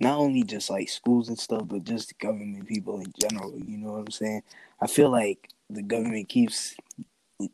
not 0.00 0.18
only 0.18 0.42
just 0.42 0.68
like 0.68 0.88
schools 0.88 1.28
and 1.28 1.38
stuff, 1.38 1.62
but 1.66 1.84
just 1.84 2.18
government 2.18 2.66
people 2.66 3.00
in 3.00 3.12
general. 3.20 3.56
You 3.58 3.78
know 3.78 3.92
what 3.92 4.00
I'm 4.00 4.10
saying? 4.10 4.42
I 4.80 4.86
feel 4.86 5.10
like 5.10 5.48
the 5.70 5.82
government 5.82 6.28
keeps 6.28 6.74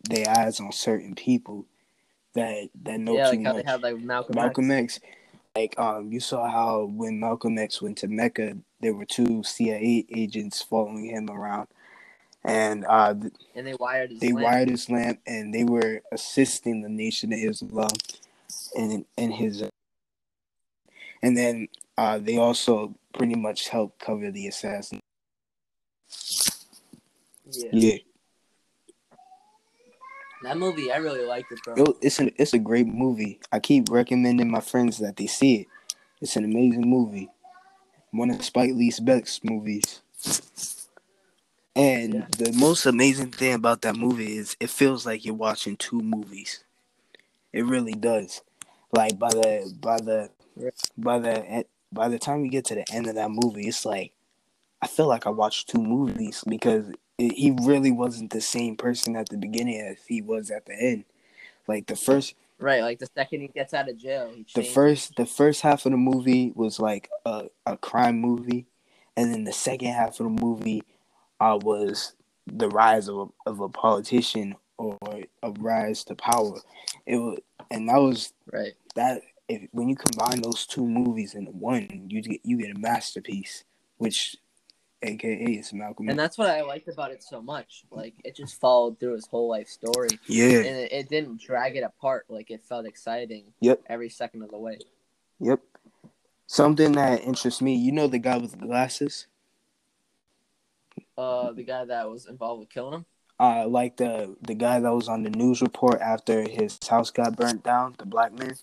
their 0.08 0.28
eyes 0.28 0.58
on 0.58 0.72
certain 0.72 1.14
people 1.14 1.66
that 2.34 2.68
that 2.82 3.00
know 3.00 3.16
yeah, 3.16 3.30
too 3.30 3.36
like 3.36 3.46
how 3.46 3.52
much. 3.52 3.64
they 3.64 3.70
had 3.70 3.82
like 3.82 3.98
Malcolm, 3.98 4.34
Malcolm 4.34 4.70
X. 4.70 4.96
X. 4.96 5.00
Like 5.54 5.78
um, 5.78 6.10
you 6.12 6.20
saw 6.20 6.48
how 6.48 6.84
when 6.84 7.20
Malcolm 7.20 7.58
X 7.58 7.82
went 7.82 7.98
to 7.98 8.08
Mecca, 8.08 8.56
there 8.80 8.94
were 8.94 9.04
two 9.04 9.42
CIA 9.42 10.06
agents 10.14 10.62
following 10.62 11.04
him 11.06 11.28
around, 11.30 11.68
and 12.44 12.84
uh, 12.86 13.14
and 13.54 13.66
they 13.66 13.74
wired 13.74 14.10
his 14.10 14.20
they 14.20 14.32
lamp. 14.32 14.44
wired 14.44 14.68
his 14.70 14.88
lamp, 14.90 15.20
and 15.26 15.52
they 15.52 15.64
were 15.64 16.00
assisting 16.12 16.82
the 16.82 16.88
Nation 16.88 17.32
of 17.32 17.38
Islam 17.38 17.88
in 18.76 19.04
in 19.16 19.30
his. 19.32 19.62
And 21.22 21.36
then 21.36 21.68
uh, 21.96 22.18
they 22.18 22.36
also 22.38 22.94
pretty 23.12 23.34
much 23.34 23.68
helped 23.68 23.98
cover 23.98 24.30
the 24.30 24.46
assassin. 24.46 25.00
Yeah. 27.50 27.68
Yeah, 27.72 27.96
that 30.44 30.56
movie 30.58 30.92
I 30.92 30.98
really 30.98 31.24
liked 31.24 31.50
it, 31.50 31.58
bro. 31.64 31.74
It- 31.74 31.96
it's 32.02 32.18
an 32.20 32.30
it's 32.36 32.52
a 32.54 32.58
great 32.58 32.86
movie. 32.86 33.40
I 33.50 33.58
keep 33.58 33.90
recommending 33.90 34.50
my 34.50 34.60
friends 34.60 34.98
that 34.98 35.16
they 35.16 35.26
see 35.26 35.62
it. 35.62 35.66
It's 36.20 36.36
an 36.36 36.44
amazing 36.44 36.88
movie. 36.88 37.28
One 38.10 38.30
of 38.30 38.44
Spike 38.44 38.72
Lee's 38.74 39.00
best 39.00 39.44
movies. 39.44 40.00
And 41.76 42.14
Yeah. 42.14 42.26
the 42.36 42.52
most 42.52 42.86
amazing 42.86 43.30
thing 43.30 43.54
about 43.54 43.82
that 43.82 43.96
movie 43.96 44.36
is 44.36 44.56
it 44.58 44.70
feels 44.70 45.06
like 45.06 45.24
you're 45.24 45.34
watching 45.34 45.76
two 45.76 46.00
movies. 46.00 46.64
It 47.52 47.64
really 47.64 47.92
does. 47.92 48.42
Like 48.92 49.18
by 49.18 49.30
the 49.30 49.74
by 49.80 49.98
the 50.00 50.30
by 50.96 51.18
the 51.18 51.64
by 51.92 52.08
the 52.08 52.18
time 52.18 52.44
you 52.44 52.50
get 52.50 52.64
to 52.66 52.74
the 52.74 52.84
end 52.92 53.06
of 53.06 53.14
that 53.14 53.30
movie, 53.30 53.68
it's 53.68 53.84
like 53.84 54.12
I 54.82 54.86
feel 54.86 55.06
like 55.06 55.26
I 55.26 55.30
watched 55.30 55.68
two 55.68 55.82
movies 55.82 56.42
because 56.46 56.88
it, 57.18 57.32
he 57.32 57.50
really 57.62 57.90
wasn't 57.90 58.30
the 58.30 58.40
same 58.40 58.76
person 58.76 59.16
at 59.16 59.28
the 59.28 59.36
beginning 59.36 59.80
as 59.80 59.98
he 60.06 60.22
was 60.22 60.50
at 60.50 60.66
the 60.66 60.74
end. 60.74 61.04
Like 61.66 61.86
the 61.86 61.96
first 61.96 62.34
Right, 62.60 62.82
like 62.82 62.98
the 62.98 63.08
second 63.14 63.42
he 63.42 63.48
gets 63.48 63.72
out 63.72 63.88
of 63.88 63.96
jail, 63.98 64.32
he 64.34 64.44
the 64.54 64.64
first 64.64 65.14
the 65.16 65.26
first 65.26 65.60
half 65.60 65.86
of 65.86 65.92
the 65.92 65.98
movie 65.98 66.52
was 66.56 66.80
like 66.80 67.08
a, 67.24 67.46
a 67.66 67.76
crime 67.76 68.20
movie 68.20 68.66
and 69.16 69.32
then 69.32 69.44
the 69.44 69.52
second 69.52 69.88
half 69.88 70.20
of 70.20 70.26
the 70.26 70.42
movie 70.42 70.82
uh, 71.40 71.58
was 71.60 72.14
the 72.46 72.68
rise 72.68 73.08
of 73.08 73.16
a, 73.46 73.50
of 73.50 73.60
a 73.60 73.68
politician 73.68 74.54
or 74.76 74.96
a 75.42 75.50
rise 75.58 76.04
to 76.04 76.14
power 76.14 76.60
it 77.06 77.16
was 77.16 77.38
and 77.70 77.88
that 77.88 77.98
was 77.98 78.32
right. 78.52 78.74
that 78.94 79.22
if 79.48 79.68
when 79.72 79.88
you 79.88 79.96
combine 79.96 80.40
those 80.40 80.66
two 80.66 80.86
movies 80.86 81.34
into 81.34 81.50
one 81.50 82.06
you 82.08 82.22
get 82.22 82.40
you 82.44 82.56
get 82.56 82.74
a 82.74 82.78
masterpiece 82.78 83.64
which 83.98 84.36
aka 85.02 85.44
is 85.52 85.72
malcolm 85.72 86.08
And 86.08 86.18
that's 86.18 86.36
what 86.38 86.48
I 86.48 86.62
liked 86.62 86.88
about 86.88 87.10
it 87.12 87.22
so 87.22 87.40
much. 87.40 87.84
Like 87.90 88.14
it 88.24 88.34
just 88.36 88.58
followed 88.60 88.98
through 88.98 89.14
his 89.14 89.26
whole 89.26 89.48
life 89.48 89.68
story, 89.68 90.08
yeah 90.26 90.58
and 90.58 90.76
it, 90.76 90.92
it 90.92 91.08
didn't 91.08 91.40
drag 91.40 91.76
it 91.76 91.82
apart. 91.82 92.26
Like 92.28 92.50
it 92.50 92.62
felt 92.62 92.84
exciting. 92.86 93.44
Yep. 93.60 93.82
Every 93.86 94.08
second 94.10 94.42
of 94.42 94.50
the 94.50 94.58
way. 94.58 94.78
yep 95.40 95.60
something 96.46 96.92
that 96.92 97.22
interests 97.22 97.60
me 97.60 97.76
you 97.76 97.92
know 97.92 98.06
the 98.08 98.18
guy 98.18 98.36
with 98.38 98.52
the 98.52 98.66
glasses 98.66 99.26
Uh, 101.16 101.52
the 101.52 101.62
guy 101.62 101.84
that 101.84 102.08
was 102.08 102.26
involved 102.26 102.60
with 102.60 102.70
killing 102.70 102.94
him. 102.94 103.04
uh, 103.40 103.66
like 103.68 103.96
the 103.98 104.36
the 104.42 104.54
guy 104.54 104.80
that 104.80 104.92
was 104.94 105.08
on 105.08 105.22
the 105.24 105.30
news 105.30 105.60
report 105.62 106.00
after 106.00 106.42
his 106.48 106.78
house 106.88 107.10
got 107.10 107.36
burnt 107.36 107.62
down, 107.62 107.94
the 107.98 108.06
black 108.06 108.32
man. 108.32 108.54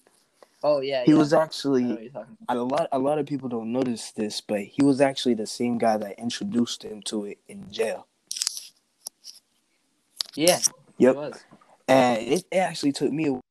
Oh 0.66 0.82
yeah, 0.82 1.06
He 1.06 1.14
yeah. 1.14 1.18
was 1.20 1.34
actually 1.34 2.12
a 2.50 2.56
lot. 2.56 2.90
A 2.92 3.00
lot 3.00 3.20
of 3.20 3.28
people 3.28 3.50
don't 3.50 3.72
notice 3.72 4.12
this, 4.12 4.42
but 4.42 4.62
he 4.62 4.84
was 4.84 5.02
actually 5.02 5.36
the 5.36 5.48
same 5.48 5.78
guy 5.78 5.98
that 5.98 6.20
introduced 6.20 6.84
him 6.84 7.04
to 7.04 7.26
it 7.26 7.40
in 7.48 7.72
jail. 7.72 8.08
Yeah. 10.36 10.60
Yep. 10.98 11.16
Was. 11.16 11.46
And 11.88 12.20
it, 12.22 12.46
it 12.52 12.58
actually 12.58 12.94
took 12.94 13.12
me. 13.14 13.30
a- 13.30 13.42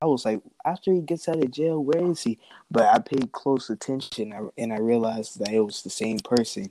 I 0.00 0.06
was 0.06 0.24
like, 0.24 0.42
after 0.64 0.92
he 0.92 1.00
gets 1.02 1.28
out 1.28 1.42
of 1.42 1.50
jail, 1.50 1.82
where 1.84 2.04
is 2.12 2.22
he? 2.22 2.38
But 2.70 2.86
I 2.94 3.00
paid 3.00 3.32
close 3.32 3.70
attention, 3.70 4.32
and 4.56 4.72
I 4.72 4.78
realized 4.78 5.40
that 5.40 5.52
it 5.52 5.60
was 5.60 5.82
the 5.82 5.90
same 5.90 6.20
person. 6.20 6.70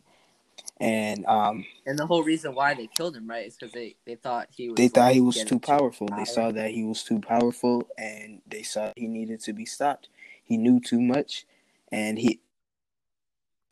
And 0.79 1.25
um, 1.25 1.65
And 1.85 1.97
the 1.97 2.05
whole 2.05 2.23
reason 2.23 2.53
why 2.53 2.73
they 2.75 2.87
killed 2.87 3.15
him, 3.15 3.27
right, 3.27 3.47
is 3.47 3.55
because 3.55 3.73
they, 3.73 3.95
they 4.05 4.15
thought 4.15 4.47
he 4.51 4.69
was. 4.69 4.77
they 4.77 4.87
thought 4.87 5.13
he 5.13 5.21
was 5.21 5.43
too 5.43 5.59
powerful. 5.59 6.07
They 6.15 6.25
saw 6.25 6.51
that 6.51 6.71
he 6.71 6.83
was 6.83 7.03
too 7.03 7.19
powerful, 7.19 7.87
and 7.97 8.41
they 8.47 8.63
saw 8.63 8.91
he 8.95 9.07
needed 9.07 9.39
to 9.41 9.53
be 9.53 9.65
stopped. 9.65 10.09
He 10.43 10.57
knew 10.57 10.79
too 10.79 11.01
much, 11.01 11.45
and 11.91 12.19
he, 12.19 12.41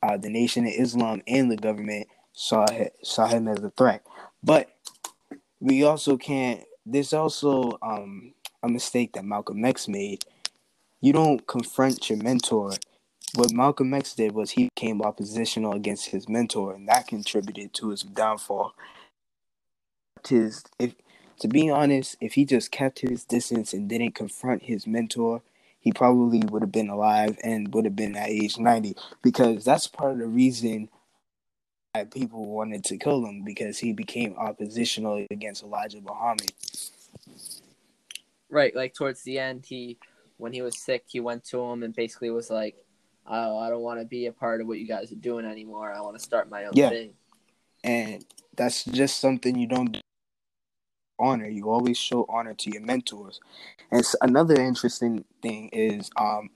uh, 0.01 0.17
the 0.17 0.29
Nation 0.29 0.65
of 0.65 0.73
Islam 0.75 1.21
and 1.27 1.51
the 1.51 1.57
government 1.57 2.07
saw 2.33 2.65
hi- 2.69 2.91
saw 3.03 3.27
him 3.27 3.47
as 3.47 3.59
a 3.63 3.69
threat. 3.69 4.03
But 4.43 4.69
we 5.59 5.83
also 5.83 6.17
can't. 6.17 6.63
There's 6.87 7.13
also 7.13 7.77
um, 7.83 8.33
a 8.63 8.67
mistake 8.69 9.13
that 9.13 9.25
Malcolm 9.25 9.63
X 9.63 9.87
made. 9.87 10.25
You 11.01 11.13
don't 11.13 11.45
confront 11.45 12.09
your 12.09 12.17
mentor 12.17 12.71
what 13.33 13.51
Malcolm 13.51 13.93
X 13.93 14.13
did 14.13 14.33
was 14.33 14.51
he 14.51 14.69
became 14.75 15.01
oppositional 15.01 15.73
against 15.73 16.07
his 16.07 16.29
mentor, 16.29 16.73
and 16.73 16.87
that 16.87 17.07
contributed 17.07 17.73
to 17.73 17.89
his 17.89 18.03
downfall. 18.03 18.73
His, 20.27 20.63
if 20.79 20.95
to 21.39 21.47
be 21.47 21.69
honest, 21.69 22.15
if 22.21 22.33
he 22.33 22.45
just 22.45 22.71
kept 22.71 22.99
his 22.99 23.25
distance 23.25 23.73
and 23.73 23.89
didn't 23.89 24.15
confront 24.15 24.63
his 24.63 24.87
mentor, 24.87 25.41
he 25.79 25.91
probably 25.91 26.39
would 26.39 26.61
have 26.61 26.71
been 26.71 26.89
alive 26.89 27.37
and 27.43 27.73
would 27.73 27.85
have 27.85 27.95
been 27.95 28.15
at 28.15 28.29
age 28.29 28.57
90 28.57 28.95
because 29.21 29.65
that's 29.65 29.87
part 29.87 30.13
of 30.13 30.17
the 30.19 30.27
reason 30.27 30.89
that 31.93 32.11
people 32.11 32.45
wanted 32.45 32.83
to 32.85 32.97
kill 32.97 33.25
him 33.25 33.43
because 33.43 33.77
he 33.79 33.93
became 33.93 34.35
oppositional 34.37 35.25
against 35.29 35.63
Elijah 35.63 36.01
Muhammad. 36.01 36.51
Right, 38.49 38.75
like 38.75 38.93
towards 38.93 39.21
the 39.23 39.39
end, 39.39 39.65
he 39.65 39.97
when 40.37 40.53
he 40.53 40.61
was 40.61 40.77
sick, 40.77 41.03
he 41.07 41.19
went 41.19 41.45
to 41.45 41.61
him 41.61 41.83
and 41.83 41.95
basically 41.95 42.29
was 42.29 42.49
like, 42.49 42.75
"Oh, 43.27 43.57
I 43.57 43.69
don't 43.69 43.81
want 43.81 43.99
to 43.99 44.05
be 44.05 44.27
a 44.27 44.31
part 44.31 44.61
of 44.61 44.67
what 44.67 44.79
you 44.79 44.87
guys 44.87 45.11
are 45.11 45.15
doing 45.15 45.45
anymore. 45.45 45.91
I 45.91 46.01
want 46.01 46.17
to 46.17 46.23
start 46.23 46.49
my 46.49 46.65
own 46.65 46.73
Yeah. 46.73 46.89
thing." 46.89 47.13
And 47.83 48.25
that's 48.55 48.83
just 48.85 49.19
something 49.19 49.57
you 49.57 49.67
don't 49.67 49.91
do. 49.91 49.99
honor. 51.19 51.47
You 51.47 51.69
always 51.69 51.97
show 51.97 52.25
honor 52.27 52.53
to 52.55 52.71
your 52.71 52.81
mentors. 52.81 53.39
And 53.91 54.03
another 54.21 54.59
interesting 54.59 55.25
thing 55.41 55.69
is 55.71 56.09
um 56.17 56.49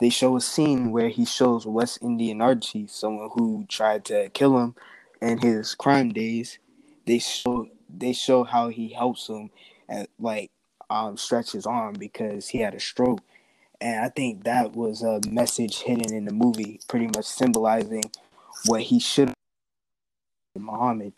they 0.00 0.08
show 0.10 0.36
a 0.36 0.40
scene 0.40 0.90
where 0.90 1.08
he 1.08 1.24
shows 1.24 1.66
West 1.66 1.98
Indian 2.02 2.40
Archie, 2.42 2.86
someone 2.88 3.30
who 3.34 3.64
tried 3.68 4.04
to 4.06 4.30
kill 4.30 4.58
him 4.58 4.74
in 5.20 5.38
his 5.38 5.74
crime 5.74 6.10
days. 6.12 6.58
They 7.06 7.18
show 7.20 7.68
they 7.88 8.12
show 8.12 8.44
how 8.44 8.68
he 8.68 8.88
helps 8.92 9.28
him 9.28 9.50
and 9.88 10.08
like 10.18 10.50
um 10.90 11.16
stretch 11.16 11.52
his 11.52 11.66
arm 11.66 11.94
because 11.98 12.48
he 12.48 12.58
had 12.58 12.74
a 12.74 12.80
stroke. 12.80 13.20
And 13.82 13.98
I 13.98 14.10
think 14.10 14.44
that 14.44 14.76
was 14.76 15.02
a 15.02 15.20
message 15.28 15.80
hidden 15.80 16.14
in 16.14 16.24
the 16.24 16.32
movie, 16.32 16.78
pretty 16.86 17.06
much 17.06 17.24
symbolizing 17.24 18.04
what 18.66 18.80
he 18.80 19.00
should 19.00 19.26
have 19.26 19.36
Muhammad. 20.54 21.14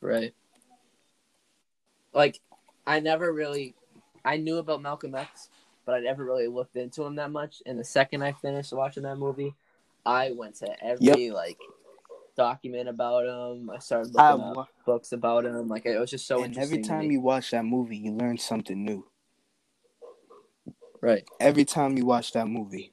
Right. 0.00 0.32
Like, 2.14 2.38
I 2.86 3.00
never 3.00 3.32
really, 3.32 3.74
I 4.24 4.36
knew 4.36 4.58
about 4.58 4.82
Malcolm 4.82 5.16
X, 5.16 5.48
but 5.84 5.96
I 5.96 5.98
never 5.98 6.24
really 6.24 6.46
looked 6.46 6.76
into 6.76 7.02
him 7.02 7.16
that 7.16 7.32
much. 7.32 7.60
And 7.66 7.76
the 7.76 7.84
second 7.84 8.22
I 8.22 8.30
finished 8.30 8.72
watching 8.72 9.02
that 9.02 9.16
movie, 9.16 9.52
I 10.04 10.30
went 10.30 10.54
to 10.58 10.68
every 10.80 11.32
like 11.32 11.58
document 12.36 12.88
about 12.88 13.26
him. 13.26 13.68
I 13.68 13.80
started 13.80 14.14
looking 14.14 14.44
I 14.44 14.60
up 14.60 14.68
books 14.86 15.10
about 15.10 15.44
him. 15.44 15.66
Like, 15.66 15.86
it 15.86 15.98
was 15.98 16.10
just 16.10 16.28
so 16.28 16.44
and 16.44 16.54
interesting. 16.54 16.78
every 16.78 16.88
time 16.88 17.08
me. 17.08 17.14
you 17.14 17.20
watch 17.20 17.50
that 17.50 17.64
movie, 17.64 17.96
you 17.96 18.12
learn 18.12 18.38
something 18.38 18.84
new. 18.84 19.04
Right. 21.00 21.24
Every 21.40 21.64
time 21.64 21.96
you 21.96 22.06
watch 22.06 22.32
that 22.32 22.48
movie. 22.48 22.92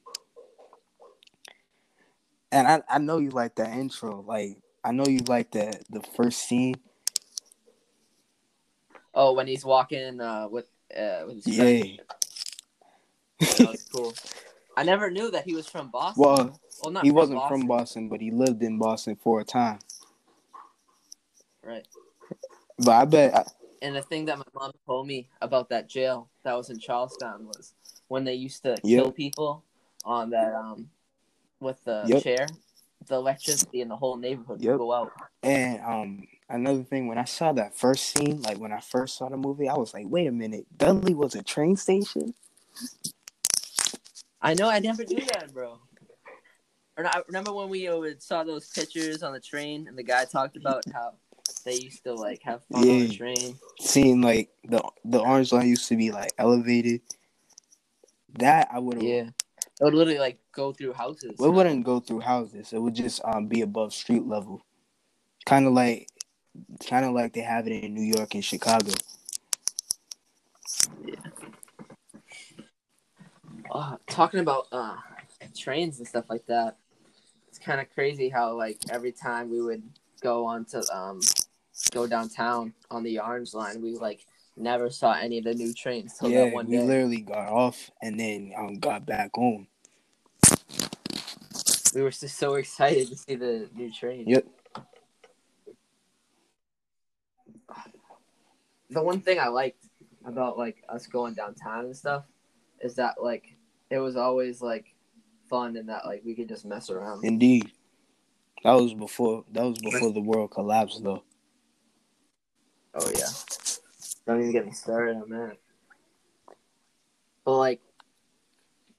And 2.51 2.67
I, 2.67 2.81
I 2.87 2.99
know 2.99 3.17
you 3.17 3.29
like 3.31 3.55
that 3.55 3.71
intro. 3.71 4.21
Like 4.21 4.57
I 4.83 4.91
know 4.91 5.05
you 5.05 5.19
like 5.27 5.51
the 5.51 5.79
the 5.89 6.01
first 6.15 6.47
scene. 6.47 6.75
Oh, 9.15 9.33
when 9.33 9.47
he's 9.47 9.65
walking 9.65 10.19
uh, 10.21 10.47
with 10.49 10.67
uh, 10.97 11.23
with 11.25 11.45
his 11.45 11.57
Yeah. 11.57 11.83
that 13.39 13.59
was 13.59 13.89
cool. 13.91 14.13
I 14.75 14.83
never 14.83 15.11
knew 15.11 15.29
that 15.31 15.45
he 15.45 15.53
was 15.53 15.67
from 15.67 15.89
Boston. 15.89 16.23
Well, 16.23 16.59
well, 16.81 16.91
not 16.91 17.03
he 17.03 17.09
from 17.09 17.15
wasn't 17.15 17.39
Boston. 17.39 17.59
from 17.59 17.67
Boston, 17.67 18.09
but 18.09 18.21
he 18.21 18.31
lived 18.31 18.63
in 18.63 18.77
Boston 18.77 19.15
for 19.15 19.39
a 19.39 19.43
time. 19.43 19.79
Right. 21.63 21.87
But 22.79 22.91
I 22.91 23.05
bet 23.05 23.35
I, 23.35 23.43
And 23.81 23.95
the 23.95 24.01
thing 24.01 24.25
that 24.25 24.37
my 24.37 24.43
mom 24.55 24.71
told 24.85 25.07
me 25.07 25.29
about 25.41 25.69
that 25.69 25.87
jail 25.87 26.29
that 26.43 26.55
was 26.55 26.69
in 26.69 26.79
Charlestown 26.79 27.45
was 27.45 27.73
when 28.13 28.25
they 28.25 28.35
used 28.35 28.61
to 28.61 28.79
Yep. 28.83 28.83
kill 28.83 29.11
people 29.11 29.63
on 30.05 30.29
that 30.29 30.53
um 30.53 30.91
with 31.59 31.83
the 31.83 32.05
Yep. 32.07 32.21
chair, 32.21 32.47
the 33.07 33.15
electricity 33.15 33.81
in 33.81 33.87
the 33.87 33.95
whole 33.95 34.17
neighborhood 34.17 34.61
Yep. 34.61 34.73
would 34.73 34.77
go 34.77 34.93
out. 34.93 35.11
and 35.41 35.81
um 35.81 36.27
another 36.47 36.83
thing 36.83 37.07
when 37.07 37.17
I 37.17 37.23
saw 37.23 37.53
that 37.53 37.75
first 37.75 38.05
scene, 38.05 38.39
like 38.43 38.59
when 38.59 38.71
I 38.71 38.81
first 38.81 39.17
saw 39.17 39.29
the 39.29 39.37
movie, 39.37 39.67
I 39.67 39.73
was 39.75 39.95
like, 39.95 40.05
wait 40.07 40.27
a 40.27 40.31
minute, 40.31 40.67
Dudley 40.77 41.15
was 41.15 41.33
a 41.33 41.41
train 41.41 41.75
station? 41.75 42.35
I 44.39 44.53
know 44.53 44.69
I 44.69 44.77
never 44.77 45.03
knew 45.05 45.25
that, 45.33 45.51
bro. 45.51 45.79
Or 46.95 47.07
I 47.07 47.23
remember 47.25 47.51
when 47.51 47.69
we 47.69 47.87
uh, 47.87 47.99
saw 48.19 48.43
those 48.43 48.69
pictures 48.69 49.23
on 49.23 49.33
the 49.33 49.39
train 49.39 49.87
and 49.87 49.97
the 49.97 50.03
guy 50.03 50.25
talked 50.25 50.55
about 50.55 50.83
how 50.93 51.13
they 51.65 51.77
used 51.77 52.03
to 52.03 52.13
like 52.13 52.43
have 52.43 52.61
fun 52.71 52.87
on 52.87 52.99
the 53.07 53.15
train. 53.15 53.57
Seeing 53.79 54.21
like 54.21 54.51
the 54.65 54.83
the 55.03 55.19
orange 55.19 55.51
line 55.51 55.67
used 55.67 55.87
to 55.87 55.95
be 55.95 56.11
like 56.11 56.31
elevated. 56.37 57.01
That 58.39 58.69
I 58.71 58.79
would 58.79 58.95
have 58.95 59.03
Yeah. 59.03 59.29
It 59.81 59.83
would 59.83 59.93
literally 59.93 60.19
like 60.19 60.39
go 60.51 60.71
through 60.71 60.93
houses. 60.93 61.31
It 61.39 61.49
wouldn't 61.49 61.83
go 61.83 61.99
through 61.99 62.21
houses. 62.21 62.73
It 62.73 62.81
would 62.81 62.95
just 62.95 63.21
um 63.25 63.47
be 63.47 63.61
above 63.61 63.93
street 63.93 64.25
level, 64.25 64.65
kind 65.45 65.65
of 65.65 65.73
like, 65.73 66.07
kind 66.87 67.05
of 67.05 67.13
like 67.13 67.33
they 67.33 67.41
have 67.41 67.67
it 67.67 67.83
in 67.83 67.93
New 67.93 68.03
York 68.03 68.35
and 68.35 68.45
Chicago. 68.45 68.91
Yeah. 71.05 71.15
Uh, 73.71 73.97
talking 74.07 74.39
about 74.39 74.67
uh, 74.71 74.97
trains 75.57 75.97
and 75.97 76.07
stuff 76.07 76.25
like 76.29 76.45
that, 76.45 76.77
it's 77.47 77.57
kind 77.57 77.81
of 77.81 77.91
crazy 77.93 78.29
how 78.29 78.53
like 78.53 78.77
every 78.89 79.11
time 79.11 79.49
we 79.49 79.61
would 79.61 79.83
go 80.21 80.45
on 80.45 80.65
to 80.65 80.83
um 80.95 81.19
go 81.91 82.05
downtown 82.05 82.73
on 82.91 83.03
the 83.03 83.19
Orange 83.19 83.53
Line, 83.53 83.81
we 83.81 83.95
like 83.95 84.25
never 84.55 84.89
saw 84.89 85.13
any 85.13 85.39
of 85.39 85.45
the 85.45 85.53
new 85.53 85.73
trains 85.73 86.17
till 86.17 86.29
yeah, 86.29 86.45
that 86.45 86.53
one 86.53 86.67
we 86.67 86.79
literally 86.79 87.21
got 87.21 87.47
off 87.47 87.89
and 88.01 88.19
then 88.19 88.53
um 88.57 88.75
got 88.79 89.05
back 89.05 89.31
home. 89.33 89.67
we 91.93 92.01
were 92.01 92.09
just 92.09 92.37
so 92.37 92.55
excited 92.55 93.07
to 93.07 93.15
see 93.15 93.35
the 93.35 93.69
new 93.75 93.91
train. 93.91 94.27
Yep. 94.27 94.45
The 98.89 99.01
one 99.01 99.21
thing 99.21 99.39
I 99.39 99.47
liked 99.47 99.85
about 100.25 100.57
like 100.57 100.83
us 100.89 101.07
going 101.07 101.33
downtown 101.33 101.85
and 101.85 101.95
stuff 101.95 102.25
is 102.81 102.95
that 102.95 103.15
like 103.21 103.55
it 103.89 103.99
was 103.99 104.15
always 104.15 104.61
like 104.61 104.95
fun 105.49 105.77
and 105.77 105.89
that 105.89 106.05
like 106.05 106.21
we 106.25 106.35
could 106.35 106.49
just 106.49 106.65
mess 106.65 106.89
around. 106.89 107.25
Indeed, 107.25 107.71
that 108.63 108.73
was 108.73 108.93
before 108.93 109.45
that 109.51 109.63
was 109.63 109.79
before 109.79 110.11
the 110.11 110.21
world 110.21 110.51
collapsed 110.51 111.03
though. 111.03 111.23
Oh 112.95 113.11
yeah. 113.15 113.27
Don't 114.25 114.39
even 114.39 114.51
get 114.51 114.65
me 114.65 114.71
started 114.71 115.17
on 115.17 115.29
that. 115.29 115.57
But 117.45 117.57
like, 117.57 117.81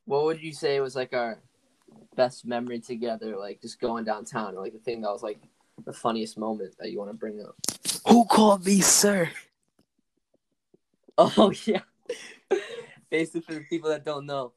what 0.05 0.25
would 0.25 0.43
you 0.43 0.53
say 0.53 0.81
was 0.81 0.95
like 0.95 1.15
our 1.15 1.39
best 2.15 2.45
memory 2.45 2.81
together? 2.81 3.37
Like 3.37 3.63
just 3.63 3.81
going 3.81 4.05
downtown, 4.05 4.55
or 4.55 4.63
like 4.63 4.75
the 4.75 4.79
thing 4.79 5.01
that 5.03 5.11
was 5.11 5.23
like 5.23 5.41
the 5.85 5.93
funniest 5.93 6.39
moment 6.39 6.75
that 6.79 6.91
you 6.91 6.99
want 6.99 7.11
to 7.11 7.17
bring 7.17 7.41
up. 7.41 7.57
Who 8.09 8.25
called 8.27 8.65
me 8.65 8.81
sir? 8.81 9.31
Oh 11.17 11.53
yeah. 11.65 11.83
Basically, 13.09 13.41
for 13.43 13.55
the 13.55 13.65
people 13.71 13.89
that 13.91 14.05
don't 14.05 14.27
know, 14.27 14.53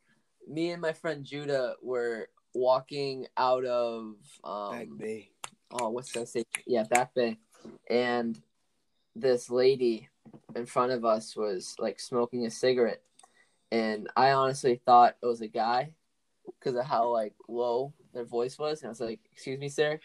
me 0.48 0.72
and 0.72 0.82
my 0.82 0.92
friend 0.92 1.24
Judah 1.24 1.76
were 1.84 2.30
walking 2.56 3.28
out 3.38 3.64
of 3.64 4.16
Back 4.44 4.88
um, 4.88 4.98
Bay. 4.98 5.30
oh, 5.72 5.90
what's 5.90 6.12
that 6.14 6.28
say? 6.28 6.46
Yeah, 6.66 6.82
Back 6.82 7.14
Bay. 7.14 7.38
And 7.92 8.42
this 9.16 9.52
lady 9.52 10.10
in 10.56 10.66
front 10.66 10.92
of 10.92 11.06
us 11.06 11.36
was 11.36 11.76
like 11.80 12.00
smoking 12.00 12.46
a 12.46 12.52
cigarette. 12.52 13.02
And 13.72 14.10
I 14.16 14.32
honestly 14.32 14.82
thought 14.86 15.18
it 15.22 15.26
was 15.26 15.42
a 15.42 15.48
guy 15.48 15.92
because 16.60 16.76
of 16.76 16.86
how 16.86 17.10
like 17.10 17.34
low 17.48 17.94
their 18.14 18.26
voice 18.26 18.58
was. 18.58 18.82
And 18.82 18.88
I 18.88 18.90
was 18.90 19.02
like, 19.02 19.20
Excuse 19.32 19.60
me, 19.60 19.70
sir. 19.70 20.00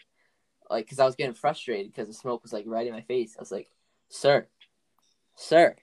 Like, 0.69 0.85
because 0.85 0.99
I 0.99 1.05
was 1.05 1.15
getting 1.15 1.33
frustrated 1.33 1.91
because 1.91 2.07
the 2.07 2.13
smoke 2.13 2.43
was 2.43 2.53
like 2.53 2.65
right 2.67 2.87
in 2.87 2.93
my 2.93 3.01
face. 3.01 3.35
I 3.37 3.41
was 3.41 3.51
like, 3.51 3.69
Sir, 4.09 4.47
sir. 5.35 5.75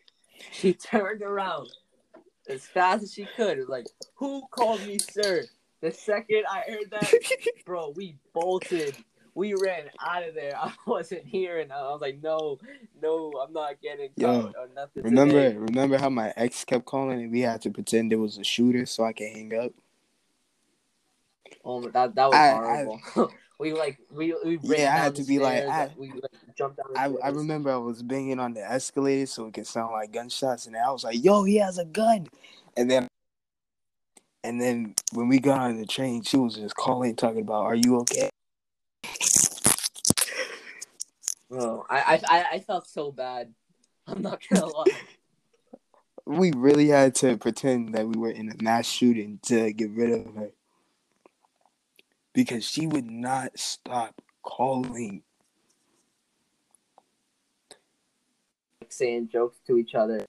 She 0.53 0.73
turned 0.91 1.23
around 1.23 1.69
as 2.49 2.65
fast 2.67 3.03
as 3.03 3.13
she 3.13 3.27
could. 3.37 3.59
It 3.59 3.61
was 3.61 3.69
like, 3.69 3.87
Who 4.17 4.43
called 4.51 4.85
me, 4.87 4.99
sir? 4.99 5.45
The 5.81 5.93
second 5.93 6.45
I 6.51 6.63
heard 6.69 6.91
that, 6.91 7.11
bro, 7.65 7.93
we 7.97 8.17
bolted. 8.35 8.97
We 9.41 9.55
ran 9.55 9.85
out 10.07 10.29
of 10.29 10.35
there. 10.35 10.53
I 10.61 10.71
wasn't 10.87 11.25
here, 11.25 11.61
and 11.61 11.73
I 11.73 11.81
was 11.85 12.03
like, 12.03 12.23
no, 12.23 12.59
no, 13.01 13.33
I'm 13.43 13.55
not 13.55 13.81
getting 13.81 14.11
Yo, 14.15 14.27
caught 14.43 14.55
or 14.55 14.69
nothing. 14.77 15.03
Remember, 15.03 15.33
today. 15.49 15.57
remember 15.57 15.97
how 15.97 16.11
my 16.11 16.31
ex 16.37 16.63
kept 16.67 16.85
calling 16.85 17.23
and 17.23 17.33
we 17.33 17.41
had 17.41 17.63
to 17.63 17.71
pretend 17.71 18.13
it 18.13 18.17
was 18.17 18.37
a 18.37 18.45
shooter 18.45 18.85
so 18.85 19.03
I 19.03 19.15
could 19.15 19.29
hang 19.29 19.55
up. 19.59 19.73
Oh, 21.65 21.81
my- 21.81 21.89
that 21.91 22.15
that 22.17 22.27
was 22.27 22.35
I- 22.35 22.51
I- 22.51 22.85
horrible. 22.85 23.33
we 23.59 23.73
like 23.73 23.99
we 24.13 24.35
we 24.45 24.57
ran 24.59 24.79
Yeah, 24.79 24.95
I 24.95 24.99
had 24.99 25.15
to 25.15 25.23
be 25.25 25.39
like, 25.39 25.65
I- 25.65 25.91
we 25.97 26.09
like, 26.11 26.31
jumped 26.55 26.77
down. 26.77 26.89
I, 26.95 27.07
I 27.27 27.31
remember 27.31 27.71
I 27.71 27.79
was 27.79 28.03
banging 28.03 28.41
on 28.41 28.53
the 28.53 28.61
escalator 28.71 29.25
so 29.25 29.47
it 29.47 29.55
could 29.55 29.67
sound 29.67 29.93
like 29.93 30.13
gunshots, 30.13 30.67
and 30.67 30.77
I 30.77 30.91
was 30.93 31.03
like, 31.03 31.25
"Yo, 31.25 31.45
he 31.45 31.57
has 31.57 31.79
a 31.79 31.87
gun!" 31.87 32.27
And 32.77 32.91
then, 32.91 33.09
and 34.45 34.61
then 34.61 34.95
when 35.15 35.29
we 35.29 35.39
got 35.41 35.61
on 35.63 35.81
the 35.81 35.87
train, 35.87 36.25
she 36.25 36.37
was 36.37 36.57
just 36.57 36.77
calling, 36.77 37.17
talking 37.17 37.41
about, 37.41 37.63
"Are 37.65 37.75
you 37.75 38.01
okay?" 38.01 38.29
Bro, 41.51 41.85
I, 41.91 42.21
I 42.29 42.45
I 42.53 42.59
felt 42.61 42.87
so 42.87 43.11
bad. 43.11 43.53
I'm 44.07 44.23
not 44.23 44.41
gonna 44.49 44.67
lie. 44.67 44.85
we 46.27 46.53
really 46.53 46.89
had 46.89 47.15
to 47.17 47.37
pretend 47.37 47.95
that 47.95 48.07
we 48.07 48.17
were 48.19 48.31
in 48.31 48.51
a 48.51 48.63
mass 48.63 48.87
shooting 48.87 49.41
to 49.43 49.73
get 49.73 49.91
rid 49.91 50.13
of 50.13 50.35
her 50.37 50.51
because 52.33 52.65
she 52.65 52.87
would 52.87 53.11
not 53.11 53.59
stop 53.59 54.21
calling. 54.43 55.23
saying 58.89 59.29
jokes 59.29 59.59
to 59.67 59.77
each 59.77 59.95
other, 59.95 60.25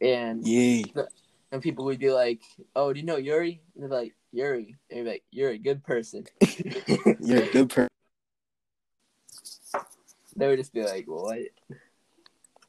and 0.00 0.46
Yeah, 0.46 0.84
and 1.50 1.62
people 1.62 1.84
would 1.86 1.98
be 1.98 2.10
like, 2.10 2.42
"Oh, 2.76 2.92
do 2.92 3.00
you 3.00 3.06
know 3.06 3.16
Yuri?" 3.16 3.62
And 3.74 3.82
they're 3.82 3.98
like, 3.98 4.14
"Yuri," 4.32 4.76
and 4.90 4.98
you're 4.98 5.06
like, 5.06 5.24
"You're 5.30 5.50
a 5.50 5.58
good 5.58 5.84
person." 5.84 6.26
you're 7.20 7.42
a 7.44 7.52
good 7.52 7.70
person. 7.70 7.88
they 10.36 10.48
would 10.48 10.58
just 10.58 10.72
be 10.72 10.82
like, 10.82 11.06
"What?" 11.06 11.38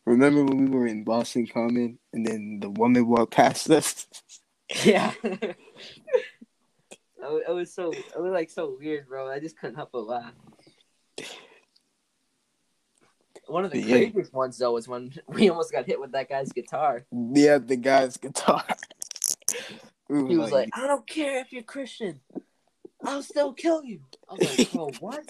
Remember 0.05 0.43
when 0.43 0.65
we 0.65 0.69
were 0.77 0.85
in 0.87 1.03
Boston 1.05 1.47
Common 1.47 1.97
and 2.11 2.25
then 2.25 2.59
the 2.61 2.69
woman 2.69 3.07
walked 3.07 3.33
past 3.33 3.69
us? 3.69 4.07
Yeah. 4.83 5.11
it 5.23 5.55
was 7.49 7.71
so 7.71 7.91
it 7.91 8.19
was 8.19 8.31
like 8.31 8.49
so 8.49 8.75
weird, 8.79 9.07
bro. 9.07 9.29
I 9.29 9.39
just 9.39 9.57
couldn't 9.57 9.75
help 9.75 9.91
but 9.91 10.07
laugh. 10.07 10.33
One 13.47 13.65
of 13.65 13.71
the 13.71 13.79
Yeah. 13.81 13.97
craziest 13.97 14.33
ones 14.33 14.57
though 14.57 14.71
was 14.73 14.87
when 14.87 15.13
we 15.27 15.49
almost 15.49 15.71
got 15.71 15.85
hit 15.85 15.99
with 15.99 16.13
that 16.13 16.27
guy's 16.27 16.51
guitar. 16.51 17.05
yeah, 17.11 17.59
the 17.59 17.75
guy's 17.75 18.17
guitar. 18.17 18.63
We 20.09 20.29
He 20.29 20.37
was 20.37 20.51
like, 20.51 20.69
"I 20.73 20.87
don't 20.87 21.07
care 21.07 21.39
if 21.39 21.51
you're 21.53 21.63
Christian, 21.63 22.19
I'll 23.03 23.23
still 23.23 23.53
kill 23.53 23.83
you." 23.83 24.01
I 24.29 24.33
was 24.35 24.57
like, 24.59 24.71
"Bro, 24.71 24.91
what? 24.99 25.23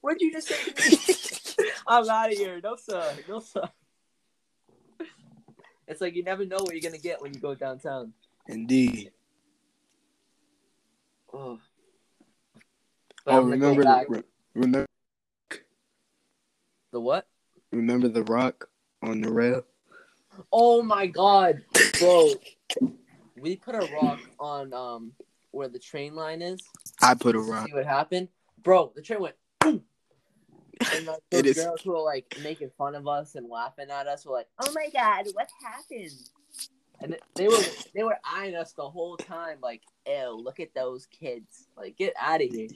What'd 0.00 0.20
you 0.20 0.32
just 0.32 0.48
say 0.48 0.56
to 0.72 0.90
me?" 0.90 1.70
I'm 1.86 2.08
out 2.08 2.32
of 2.32 2.36
here. 2.38 2.60
No 2.62 2.76
sir, 2.76 3.14
no 3.28 3.40
sir. 3.40 3.68
It's 5.86 6.00
like 6.00 6.14
you 6.14 6.22
never 6.22 6.44
know 6.44 6.58
what 6.58 6.72
you're 6.74 6.82
gonna 6.82 7.00
get 7.02 7.22
when 7.22 7.32
you 7.32 7.40
go 7.40 7.54
downtown. 7.54 8.12
indeed. 8.46 9.10
Oh. 11.32 11.58
But 13.24 13.34
Oh, 13.34 13.38
I'm 13.38 13.44
gonna 13.44 13.58
go 13.58 13.68
remember, 13.70 13.82
back- 13.84 14.08
re- 14.08 14.22
remember, 14.54 14.86
the 16.92 17.00
what? 17.00 17.26
remember 17.72 18.08
the 18.08 18.22
rock 18.24 18.68
on 19.02 19.20
the 19.20 19.30
rail? 19.30 19.62
Oh 20.52 20.82
my 20.82 21.06
god, 21.06 21.62
bro. 21.98 22.32
We 23.40 23.56
put 23.56 23.74
a 23.74 23.86
rock 23.92 24.20
on 24.38 24.72
um 24.72 25.12
where 25.50 25.68
the 25.68 25.78
train 25.78 26.14
line 26.14 26.42
is. 26.42 26.60
I 27.00 27.14
put 27.14 27.34
a 27.36 27.40
rock. 27.40 27.66
See 27.66 27.72
what 27.74 27.86
happened, 27.86 28.28
bro? 28.62 28.92
The 28.94 29.02
train 29.02 29.20
went 29.20 29.36
boom, 29.60 29.82
and 30.92 31.06
like 31.06 31.20
It 31.30 31.42
those 31.44 31.56
is- 31.56 31.64
girls 31.64 31.80
who 31.82 31.90
were 31.92 32.00
like 32.00 32.26
making 32.42 32.70
fun 32.76 32.94
of 32.94 33.06
us 33.06 33.34
and 33.34 33.48
laughing 33.48 33.90
at 33.90 34.06
us 34.06 34.24
were 34.26 34.32
like, 34.34 34.48
"Oh 34.58 34.72
my 34.74 34.88
god, 34.92 35.26
what 35.32 35.48
happened?" 35.62 36.10
And 37.00 37.16
they 37.36 37.46
were 37.48 37.64
they 37.94 38.02
were 38.02 38.18
eyeing 38.24 38.56
us 38.56 38.72
the 38.72 38.88
whole 38.88 39.16
time, 39.16 39.58
like, 39.62 39.82
"Ew, 40.06 40.40
look 40.42 40.58
at 40.60 40.74
those 40.74 41.06
kids! 41.06 41.68
Like, 41.76 41.96
get 41.96 42.12
out 42.20 42.42
of 42.42 42.50
here!" 42.50 42.68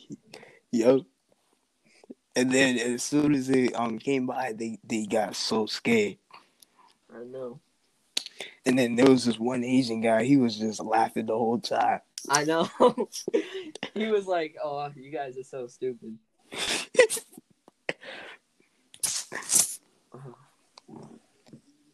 Yo. 0.71 1.05
And 2.35 2.51
then 2.51 2.79
as 2.79 3.03
soon 3.03 3.35
as 3.35 3.49
they 3.49 3.69
um 3.71 3.99
came 3.99 4.27
by, 4.27 4.53
they 4.53 4.79
they 4.85 5.05
got 5.07 5.35
so 5.37 5.67
scared. 5.67 6.17
I 7.15 7.25
know, 7.25 7.61
And 8.65 8.79
then 8.79 8.97
there 8.97 9.11
was 9.11 9.25
this 9.25 9.39
one 9.39 9.65
Asian 9.65 10.01
guy. 10.01 10.25
He 10.25 10.37
was 10.37 10.57
just 10.57 10.81
laughing 10.81 11.27
the 11.27 11.37
whole 11.37 11.59
time. 11.59 12.01
I 12.29 12.45
know. 12.45 12.69
he 13.95 14.07
was 14.07 14.27
like, 14.27 14.57
"Oh, 14.63 14.91
you 14.95 15.11
guys 15.11 15.37
are 15.39 15.45
so 15.45 15.67
stupid." 15.67 16.19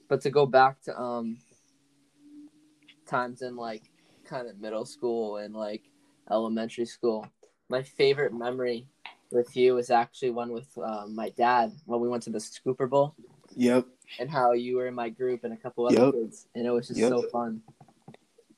But 0.09 0.23
to 0.23 0.31
go 0.31 0.47
back 0.47 0.81
to 0.85 0.99
um 0.99 1.37
times 3.07 3.43
in 3.43 3.57
like 3.57 3.83
kind 4.25 4.49
of 4.49 4.59
middle 4.59 4.87
school 4.87 5.37
and 5.37 5.55
like 5.55 5.83
elementary 6.31 6.87
school, 6.87 7.27
my 7.69 7.83
favorite 7.83 8.33
memory 8.33 8.87
with 9.31 9.55
you 9.55 9.77
is 9.77 9.91
actually 9.91 10.31
one 10.31 10.53
with 10.53 10.67
um, 10.79 11.15
my 11.15 11.29
dad 11.31 11.73
when 11.85 12.01
we 12.01 12.09
went 12.09 12.23
to 12.23 12.31
the 12.31 12.39
Scooper 12.39 12.89
Bowl 12.89 13.15
Yep. 13.59 13.87
and 14.21 14.31
how 14.31 14.53
you 14.53 14.77
were 14.77 14.87
in 14.87 14.95
my 14.95 15.09
group 15.11 15.45
and 15.45 15.53
a 15.53 15.57
couple 15.57 15.87
other 15.87 15.97
Yep. 16.07 16.15
kids, 16.15 16.47
and 16.55 16.67
it 16.67 16.71
was 16.71 16.89
just 16.89 17.01
Yep. 17.01 17.09
so 17.11 17.23
fun. 17.23 17.63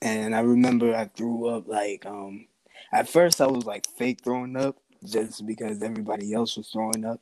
And 0.03 0.35
I 0.35 0.41
remember 0.41 0.95
I 0.95 1.07
threw 1.07 1.47
up 1.49 1.67
like 1.67 2.07
um 2.07 2.47
at 2.93 3.09
first 3.09 3.41
I 3.41 3.47
was 3.47 3.65
like 3.67 3.87
fake 3.99 4.21
throwing 4.23 4.57
up 4.57 4.77
just 5.05 5.45
because 5.47 5.83
everybody 5.83 6.33
else 6.33 6.57
was 6.57 6.69
throwing 6.69 7.05
up. 7.05 7.21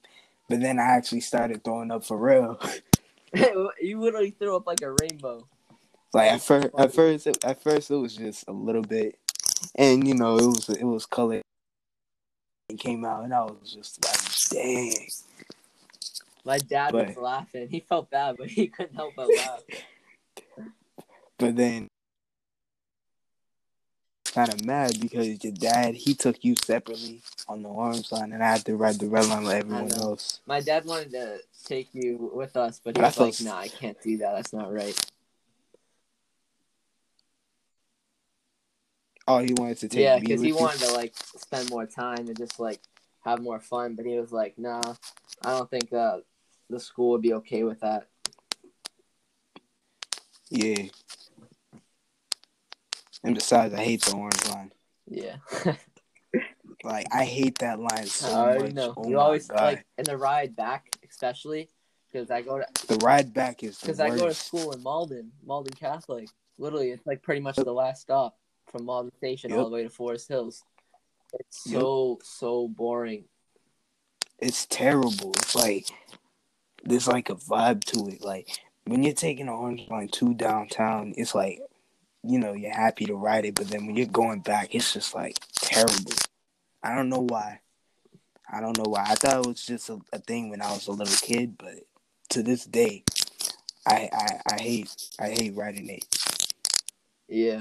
But 0.48 0.60
then 0.60 0.78
I 0.78 0.82
actually 0.84 1.20
started 1.20 1.64
throwing 1.64 1.90
up 1.90 2.04
for 2.04 2.16
real. 2.18 2.60
you 3.80 4.00
literally 4.00 4.30
threw 4.30 4.56
up 4.56 4.66
like 4.66 4.80
a 4.82 4.94
rainbow. 5.02 5.46
like 6.14 6.32
at 6.32 6.40
first 6.42 6.68
at 6.78 6.94
first 6.94 7.26
at 7.44 7.62
first 7.62 7.90
it 7.90 7.96
was 7.96 8.16
just 8.16 8.44
a 8.48 8.52
little 8.52 8.82
bit. 8.82 9.18
And 9.74 10.06
you 10.06 10.14
know, 10.14 10.36
it 10.36 10.46
was 10.46 10.68
it 10.68 10.84
was 10.84 11.06
colored. 11.06 11.42
It 12.68 12.78
came 12.78 13.04
out 13.04 13.24
and 13.24 13.34
I 13.34 13.42
was 13.44 13.72
just 13.74 14.04
like, 14.04 14.62
dang. 14.62 14.94
My 16.48 16.56
dad 16.56 16.94
was 16.94 17.14
laughing. 17.18 17.68
He 17.68 17.80
felt 17.80 18.10
bad, 18.10 18.36
but 18.38 18.48
he 18.48 18.68
couldn't 18.68 18.94
help 18.96 19.12
but 19.14 19.28
laugh. 19.36 19.60
But 21.38 21.54
then 21.54 21.86
kind 24.32 24.52
of 24.52 24.64
mad 24.64 24.98
because 25.00 25.44
your 25.44 25.52
dad 25.52 25.94
he 25.94 26.14
took 26.14 26.42
you 26.44 26.56
separately 26.64 27.22
on 27.46 27.62
the 27.62 27.68
orange 27.68 28.10
line 28.10 28.32
and 28.32 28.42
I 28.42 28.48
had 28.50 28.64
to 28.64 28.74
ride 28.74 28.96
the 28.96 29.06
red 29.06 29.26
line 29.26 29.44
with 29.44 29.52
everyone 29.52 29.92
else. 29.92 30.40
My 30.46 30.60
dad 30.60 30.84
wanted 30.84 31.12
to 31.12 31.38
take 31.64 31.90
you 31.92 32.32
with 32.34 32.56
us, 32.56 32.80
but 32.82 32.96
he 32.96 33.02
was 33.02 33.16
like, 33.18 33.34
felt- 33.34 33.46
"Nah, 33.46 33.60
I 33.60 33.68
can't 33.68 33.96
do 34.02 34.16
that. 34.16 34.34
That's 34.34 34.52
not 34.52 34.72
right." 34.72 34.98
Oh, 39.28 39.38
he 39.38 39.54
wanted 39.54 39.78
to 39.78 39.88
take 39.88 40.00
yeah, 40.00 40.16
me 40.16 40.22
because 40.22 40.42
he 40.42 40.48
you? 40.48 40.56
wanted 40.56 40.80
to 40.80 40.92
like 40.92 41.14
spend 41.36 41.70
more 41.70 41.86
time 41.86 42.26
and 42.26 42.36
just 42.36 42.58
like 42.58 42.80
have 43.24 43.40
more 43.40 43.60
fun. 43.60 43.94
But 43.94 44.06
he 44.06 44.18
was 44.18 44.32
like, 44.32 44.58
"Nah, 44.58 44.94
I 45.44 45.50
don't 45.56 45.70
think 45.70 45.92
uh, 45.92 46.18
the 46.70 46.80
school 46.80 47.10
would 47.10 47.22
be 47.22 47.34
okay 47.34 47.62
with 47.64 47.80
that." 47.80 48.08
Yeah. 50.50 50.86
And 53.24 53.34
besides, 53.34 53.74
I 53.74 53.82
hate 53.82 54.02
the 54.02 54.14
orange 54.14 54.46
line. 54.48 54.72
Yeah, 55.06 55.36
Like 56.84 57.06
I 57.12 57.24
hate 57.24 57.58
that 57.58 57.80
line 57.80 58.06
so 58.06 58.28
I 58.28 58.40
already 58.40 58.62
much. 58.64 58.72
know. 58.74 58.94
Oh 58.96 59.08
you 59.08 59.18
always 59.18 59.48
god. 59.48 59.60
like 59.60 59.86
in 59.96 60.04
the 60.04 60.16
ride 60.16 60.54
back, 60.54 60.96
especially 61.08 61.68
because 62.10 62.30
I 62.30 62.42
go 62.42 62.58
to 62.58 62.86
the 62.86 62.96
ride 63.04 63.34
back 63.34 63.62
is 63.64 63.78
because 63.78 64.00
I 64.00 64.10
go 64.10 64.28
to 64.28 64.34
school 64.34 64.72
in 64.72 64.82
Malden, 64.82 65.32
Malden 65.44 65.74
Catholic. 65.74 66.28
Literally, 66.56 66.90
it's 66.90 67.06
like 67.06 67.22
pretty 67.22 67.40
much 67.40 67.56
the 67.56 67.72
last 67.72 68.02
stop 68.02 68.36
from 68.70 68.84
Malden 68.84 69.12
Station 69.16 69.52
all 69.52 69.64
the 69.64 69.70
way 69.70 69.82
to 69.82 69.90
Forest 69.90 70.28
Hills. 70.28 70.62
It's 71.34 71.64
so 71.70 72.18
so 72.22 72.68
boring. 72.68 73.24
It's 74.38 74.66
terrible. 74.66 75.32
It's 75.36 75.56
like 75.56 75.88
there's 76.84 77.08
like 77.08 77.30
a 77.30 77.34
vibe 77.34 77.84
to 77.84 78.08
it. 78.08 78.22
Like 78.22 78.48
when 78.84 79.02
you're 79.02 79.14
taking 79.14 79.46
the 79.46 79.52
orange 79.52 79.88
line 79.88 80.08
to 80.08 80.34
downtown, 80.34 81.14
it's 81.16 81.34
like 81.34 81.60
you 82.22 82.38
know 82.38 82.52
you're 82.52 82.74
happy 82.74 83.06
to 83.06 83.14
ride 83.14 83.44
it, 83.44 83.54
but 83.54 83.68
then 83.68 83.86
when 83.86 83.96
you're 83.96 84.06
going 84.06 84.40
back, 84.40 84.74
it's 84.74 84.92
just 84.92 85.14
like 85.14 85.38
terrible. 85.54 86.12
I 86.82 86.94
don't 86.94 87.08
know 87.08 87.26
why. 87.28 87.60
I 88.50 88.60
don't 88.60 88.78
know 88.78 88.88
why. 88.88 89.04
I 89.06 89.14
thought 89.14 89.44
it 89.44 89.46
was 89.46 89.64
just 89.64 89.90
a, 89.90 89.98
a 90.12 90.18
thing 90.18 90.48
when 90.48 90.62
I 90.62 90.70
was 90.72 90.86
a 90.86 90.92
little 90.92 91.16
kid, 91.16 91.58
but 91.58 91.74
to 92.30 92.42
this 92.42 92.64
day, 92.64 93.04
I 93.86 94.08
I, 94.12 94.54
I 94.54 94.60
hate 94.60 95.08
I 95.18 95.28
hate 95.28 95.56
riding 95.56 95.88
it. 95.88 96.04
Yeah. 97.28 97.60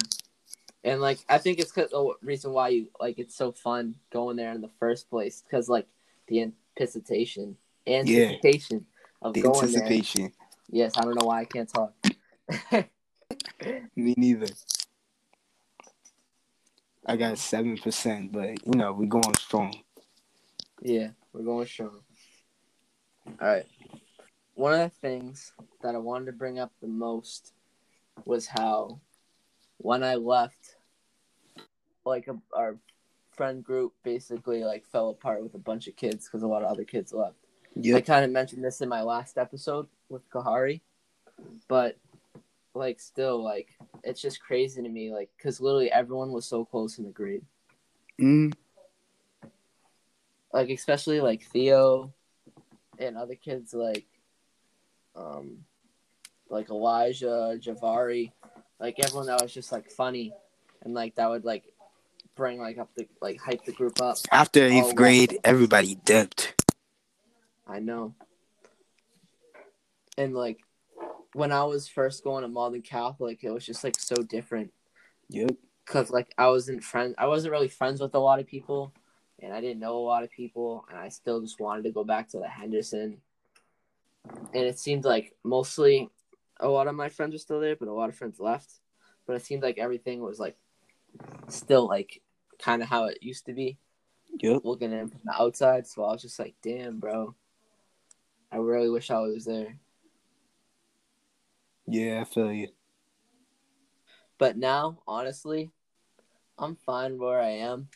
And 0.83 1.01
like 1.01 1.19
I 1.27 1.37
think 1.37 1.59
it's 1.59 1.71
cause 1.71 1.89
the 1.89 2.13
reason 2.21 2.51
why 2.53 2.69
you 2.69 2.87
like 2.99 3.19
it's 3.19 3.35
so 3.35 3.51
fun 3.51 3.95
going 4.11 4.37
there 4.37 4.53
in 4.53 4.61
the 4.61 4.71
first 4.79 5.09
place 5.09 5.43
because 5.45 5.67
like 5.67 5.87
the 6.27 6.41
anticipation 6.77 7.57
anticipation 7.85 8.85
of 9.21 9.33
The 9.33 9.41
going 9.41 9.55
anticipation. 9.63 10.21
there. 10.23 10.31
Yes, 10.69 10.97
I 10.97 11.01
don't 11.01 11.15
know 11.15 11.25
why 11.27 11.41
I 11.41 11.45
can't 11.45 11.69
talk. 11.71 11.93
Me 13.95 14.13
neither. 14.17 14.47
I 17.05 17.15
got 17.15 17.37
seven 17.37 17.77
percent, 17.77 18.31
but 18.31 18.65
you 18.65 18.73
know 18.75 18.91
we're 18.93 19.05
going 19.07 19.33
strong. 19.35 19.73
yeah, 20.81 21.09
we're 21.33 21.43
going 21.43 21.65
strong. 21.67 22.01
All 23.41 23.47
right. 23.47 23.65
One 24.55 24.73
of 24.73 24.79
the 24.79 24.95
things 25.07 25.53
that 25.81 25.95
I 25.95 25.99
wanted 25.99 26.25
to 26.27 26.31
bring 26.33 26.59
up 26.59 26.71
the 26.81 26.87
most 26.87 27.53
was 28.25 28.47
how 28.47 28.99
when 29.77 30.03
I 30.03 30.15
left, 30.15 30.75
like 32.05 32.27
a, 32.27 32.37
our 32.53 32.77
friend 33.31 33.63
group 33.63 33.93
basically 34.03 34.63
like 34.63 34.85
fell 34.85 35.09
apart 35.09 35.43
with 35.43 35.53
a 35.53 35.59
bunch 35.59 35.87
of 35.87 35.95
kids 35.95 36.25
because 36.25 36.41
a 36.43 36.47
lot 36.47 36.63
of 36.63 36.71
other 36.71 36.83
kids 36.83 37.13
left. 37.13 37.35
I 37.95 38.01
kind 38.01 38.25
of 38.25 38.31
mentioned 38.31 38.63
this 38.63 38.81
in 38.81 38.89
my 38.89 39.01
last 39.01 39.37
episode 39.37 39.87
with 40.09 40.29
Kahari, 40.29 40.81
but 41.67 41.97
like 42.73 42.99
still 42.99 43.43
like 43.43 43.69
it's 44.03 44.21
just 44.21 44.39
crazy 44.39 44.81
to 44.83 44.89
me 44.89 45.11
like 45.11 45.29
because 45.35 45.59
literally 45.59 45.91
everyone 45.91 46.31
was 46.31 46.45
so 46.45 46.63
close 46.63 46.99
in 46.99 47.05
the 47.05 47.09
grade 47.09 47.43
Mm, 48.19 48.53
like 50.53 50.69
especially 50.69 51.19
like 51.19 51.43
Theo 51.43 52.13
and 52.99 53.17
other 53.17 53.35
kids 53.35 53.73
like 53.73 54.05
um 55.15 55.65
like 56.49 56.69
Elijah, 56.69 57.59
Javari, 57.59 58.31
like 58.79 58.95
everyone 59.03 59.27
that 59.27 59.41
was 59.41 59.53
just 59.53 59.71
like 59.71 59.89
funny, 59.91 60.33
and 60.83 60.93
like 60.93 61.15
that 61.15 61.29
would 61.29 61.45
like 61.45 61.63
bring 62.35 62.59
like 62.59 62.77
up 62.77 62.89
the 62.95 63.07
like 63.21 63.39
hype 63.39 63.65
the 63.65 63.71
group 63.71 64.01
up. 64.01 64.17
After 64.31 64.63
eighth 64.63 64.85
Oh, 64.87 64.93
grade, 64.93 65.37
everybody 65.43 65.95
dipped. 66.05 66.53
I 67.67 67.79
know. 67.79 68.15
And 70.17 70.33
like 70.33 70.59
when 71.33 71.51
I 71.51 71.63
was 71.65 71.87
first 71.87 72.23
going 72.23 72.41
to 72.41 72.47
Malden 72.47 72.81
Catholic, 72.81 73.43
it 73.43 73.51
was 73.51 73.65
just 73.65 73.83
like 73.83 73.99
so 73.99 74.15
different 74.15 74.71
Yep. 75.29 75.51
because 75.85 76.09
like 76.09 76.33
I 76.37 76.47
wasn't 76.47 76.83
friend, 76.83 77.13
I 77.17 77.27
wasn't 77.27 77.51
really 77.51 77.67
friends 77.67 78.01
with 78.01 78.15
a 78.15 78.19
lot 78.19 78.39
of 78.39 78.47
people, 78.47 78.93
and 79.41 79.53
I 79.53 79.61
didn't 79.61 79.79
know 79.79 79.97
a 79.97 79.99
lot 79.99 80.23
of 80.23 80.31
people, 80.31 80.85
and 80.89 80.97
I 80.97 81.09
still 81.09 81.41
just 81.41 81.59
wanted 81.59 81.83
to 81.83 81.91
go 81.91 82.03
back 82.03 82.29
to 82.29 82.39
the 82.39 82.47
Henderson. 82.47 83.21
And 84.53 84.63
it 84.63 84.79
seemed 84.79 85.05
like 85.05 85.35
mostly 85.43 86.09
a 86.59 86.67
lot 86.67 86.87
of 86.87 86.95
my 86.95 87.09
friends 87.09 87.33
were 87.33 87.39
still 87.39 87.59
there, 87.59 87.75
but 87.75 87.87
a 87.87 87.93
lot 87.93 88.09
of 88.09 88.15
friends 88.15 88.39
left. 88.39 88.79
But 89.25 89.35
it 89.35 89.45
seemed 89.45 89.61
like 89.61 89.77
everything 89.77 90.21
was 90.21 90.39
like 90.39 90.57
still 91.49 91.87
like 91.87 92.21
kind 92.59 92.81
of 92.81 92.87
how 92.87 93.05
it 93.05 93.19
used 93.21 93.45
to 93.45 93.53
be 93.53 93.77
Yep. 94.39 94.61
looking 94.63 94.91
in 94.91 95.07
from 95.09 95.21
the 95.25 95.41
outside. 95.41 95.87
So 95.87 96.03
I 96.03 96.13
was 96.13 96.21
just 96.21 96.39
like, 96.39 96.55
damn, 96.63 96.99
bro. 96.99 97.35
I 98.51 98.57
really 98.57 98.89
wish 98.89 99.11
I 99.11 99.19
was 99.19 99.45
there. 99.45 99.77
Yeah, 101.85 102.21
I 102.21 102.23
feel 102.23 102.51
you. 102.51 102.69
But 104.37 104.57
now, 104.57 104.99
honestly, 105.07 105.71
I'm 106.57 106.75
fine 106.75 107.17
where 107.17 107.39
I 107.39 107.49
am. 107.49 107.89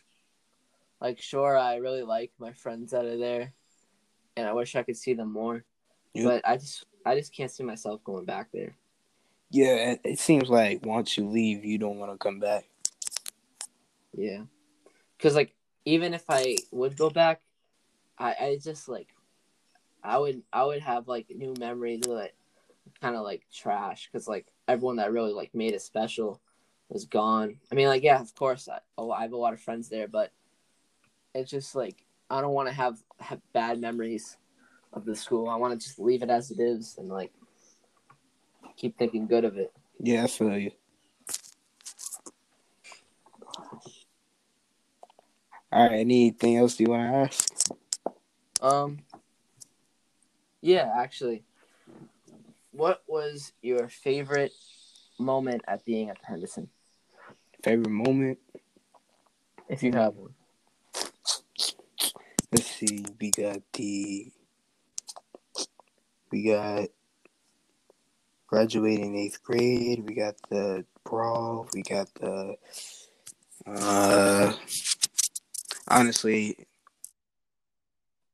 Like, 1.00 1.20
sure, 1.20 1.58
I 1.58 1.76
really 1.76 2.04
like 2.04 2.32
my 2.38 2.54
friends 2.54 2.92
that 2.92 3.06
are 3.06 3.18
there, 3.18 3.54
and 4.38 4.48
I 4.48 4.54
wish 4.54 4.76
I 4.76 4.84
could 4.84 4.98
see 4.98 5.14
them 5.14 5.32
more. 5.32 5.64
But 6.14 6.48
I 6.48 6.58
just, 6.58 6.86
I 7.06 7.16
just 7.16 7.34
can't 7.34 7.50
see 7.50 7.64
myself 7.64 8.04
going 8.04 8.26
back 8.26 8.50
there. 8.54 8.76
Yeah, 9.50 9.92
it, 9.92 10.02
it 10.04 10.20
seems 10.20 10.50
like 10.50 10.86
once 10.86 11.18
you 11.18 11.28
leave, 11.28 11.66
you 11.66 11.78
don't 11.78 11.98
want 11.98 12.12
to 12.12 12.18
come 12.18 12.40
back. 12.40 12.66
Yeah, 14.14 14.44
because 15.18 15.36
like 15.36 15.56
even 15.86 16.14
if 16.14 16.26
I 16.30 16.58
would 16.72 16.98
go 16.98 17.10
back, 17.10 17.42
I, 18.18 18.36
I 18.40 18.60
just 18.62 18.88
like, 18.88 19.08
I 20.04 20.18
would, 20.18 20.42
I 20.52 20.64
would 20.64 20.82
have 20.82 21.08
like 21.08 21.28
new 21.30 21.54
memories 21.60 22.02
that 22.02 22.32
kind 23.02 23.16
of 23.16 23.24
like 23.24 23.44
trash 23.54 24.10
because 24.12 24.28
like 24.28 24.48
everyone 24.68 24.98
that 24.98 25.12
really 25.12 25.34
like 25.34 25.54
made 25.54 25.74
it 25.74 25.82
special 25.82 26.42
was 26.90 27.06
gone. 27.06 27.58
I 27.72 27.76
mean, 27.76 27.88
like 27.88 28.04
yeah, 28.04 28.20
of 28.20 28.34
course, 28.36 28.68
I, 28.68 28.80
oh, 28.98 29.12
I 29.12 29.22
have 29.22 29.34
a 29.34 29.38
lot 29.38 29.54
of 29.54 29.62
friends 29.62 29.90
there, 29.90 30.08
but 30.08 30.32
it's 31.34 31.52
just 31.52 31.76
like 31.76 32.06
I 32.30 32.42
don't 32.42 32.54
want 32.54 32.68
to 32.68 32.74
have 32.74 32.98
have 33.20 33.42
bad 33.54 33.80
memories 33.80 34.38
of 34.94 35.06
the 35.06 35.16
school. 35.16 35.50
I 35.50 35.56
want 35.56 35.80
to 35.80 35.86
just 35.86 36.00
leave 36.00 36.24
it 36.24 36.30
as 36.30 36.52
it 36.52 36.60
is 36.60 36.96
and 36.98 37.10
like 37.10 37.32
keep 38.76 38.98
thinking 38.98 39.28
good 39.28 39.46
of 39.46 39.58
it. 39.58 39.72
Yeah, 40.00 40.24
I 40.24 40.28
feel 40.28 40.58
you. 40.58 40.72
All 45.72 45.88
right. 45.88 46.00
Anything 46.00 46.58
else 46.58 46.80
you 46.80 46.88
want 46.88 47.12
to 47.12 47.18
ask? 47.18 47.50
Um. 48.62 49.00
Yeah, 50.62 50.92
actually, 50.96 51.44
what 52.72 53.04
was 53.08 53.52
your 53.62 53.88
favorite 53.90 54.52
moment 55.20 55.64
at 55.68 55.84
being 55.86 56.10
at 56.10 56.18
Henderson, 56.24 56.70
Favorite 57.64 57.90
moment? 57.90 58.38
if 59.68 59.82
you 59.84 59.92
have 59.94 60.16
one? 60.16 60.34
Let's 62.52 62.68
see. 62.68 63.06
We 63.20 63.32
got 63.32 63.62
the. 63.74 64.32
We 66.32 66.44
got 66.44 66.90
graduating 68.48 69.16
eighth 69.18 69.42
grade. 69.42 70.04
We 70.06 70.14
got 70.14 70.36
the 70.50 70.86
brawl. 71.06 71.68
We 71.74 71.82
got 71.82 72.14
the. 72.16 72.56
Uh, 73.66 74.54
honestly, 75.88 76.68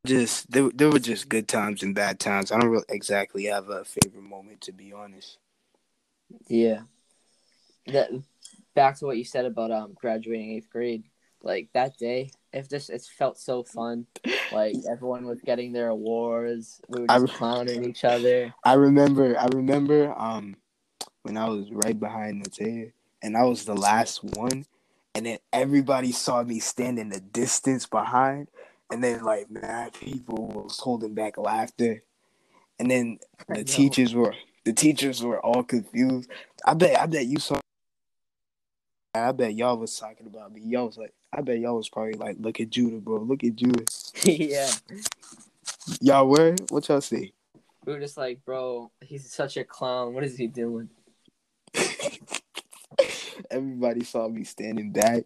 just 0.05 0.51
there, 0.51 0.69
there 0.73 0.89
were 0.89 0.99
just 0.99 1.29
good 1.29 1.47
times 1.47 1.83
and 1.83 1.95
bad 1.95 2.19
times. 2.19 2.51
I 2.51 2.59
don't 2.59 2.69
really 2.69 2.85
exactly 2.89 3.45
have 3.45 3.69
a 3.69 3.83
favorite 3.85 4.23
moment, 4.23 4.61
to 4.61 4.71
be 4.71 4.93
honest. 4.93 5.37
Yeah. 6.47 6.81
That 7.87 8.09
back 8.75 8.97
to 8.99 9.05
what 9.05 9.17
you 9.17 9.23
said 9.23 9.45
about 9.45 9.71
um 9.71 9.93
graduating 9.93 10.51
eighth 10.51 10.69
grade. 10.69 11.03
Like 11.43 11.69
that 11.73 11.97
day, 11.97 12.31
if 12.51 12.67
this 12.67 12.89
it 12.89 13.01
felt 13.03 13.39
so 13.39 13.63
fun. 13.63 14.07
Like 14.51 14.75
everyone 14.89 15.25
was 15.25 15.41
getting 15.41 15.71
their 15.71 15.89
awards. 15.89 16.81
We 16.87 17.01
were 17.01 17.05
I- 17.09 17.19
just 17.19 17.33
clowning 17.33 17.83
each 17.85 18.03
other. 18.03 18.53
I 18.63 18.73
remember, 18.73 19.37
I 19.37 19.47
remember, 19.53 20.13
um, 20.17 20.55
when 21.23 21.37
I 21.37 21.47
was 21.49 21.69
right 21.71 21.97
behind 21.99 22.43
the 22.43 22.49
Natea, 22.49 22.91
and 23.21 23.35
I 23.37 23.43
was 23.43 23.65
the 23.65 23.75
last 23.75 24.23
one, 24.23 24.65
and 25.13 25.25
then 25.25 25.39
everybody 25.51 26.11
saw 26.11 26.43
me 26.43 26.59
stand 26.59 26.99
in 26.99 27.09
the 27.09 27.19
distance 27.19 27.85
behind, 27.85 28.47
and 28.91 29.03
then 29.03 29.23
like 29.23 29.49
mad 29.49 29.93
people 29.93 30.47
was 30.47 30.79
holding 30.79 31.13
back 31.13 31.37
laughter, 31.37 32.03
and 32.79 32.89
then 32.89 33.19
the 33.49 33.63
teachers 33.63 34.13
were 34.13 34.33
the 34.65 34.73
teachers 34.73 35.23
were 35.23 35.39
all 35.39 35.63
confused. 35.63 36.29
I 36.65 36.73
bet, 36.73 36.99
I 36.99 37.05
bet 37.05 37.25
you 37.25 37.39
saw. 37.39 37.59
I 39.13 39.31
bet 39.31 39.55
y'all 39.55 39.77
was 39.77 39.97
talking 39.97 40.27
about 40.27 40.53
me. 40.53 40.61
Y'all 40.63 40.85
was 40.85 40.97
like, 40.97 41.13
I 41.33 41.41
bet 41.41 41.59
y'all 41.59 41.77
was 41.77 41.89
probably 41.89 42.13
like, 42.13 42.37
look 42.39 42.59
at 42.59 42.69
Judah, 42.69 42.97
bro. 42.97 43.19
Look 43.19 43.43
at 43.43 43.55
Judah. 43.55 43.85
yeah. 44.23 44.69
Y'all 46.01 46.27
were? 46.27 46.55
What 46.69 46.87
y'all 46.87 47.01
see? 47.01 47.33
We 47.85 47.93
were 47.93 47.99
just 47.99 48.17
like, 48.17 48.43
bro, 48.45 48.91
he's 49.01 49.31
such 49.31 49.57
a 49.57 49.63
clown. 49.63 50.13
What 50.13 50.23
is 50.23 50.37
he 50.37 50.47
doing? 50.47 50.89
everybody 53.51 54.03
saw 54.03 54.27
me 54.27 54.43
standing 54.43 54.91
back 54.91 55.23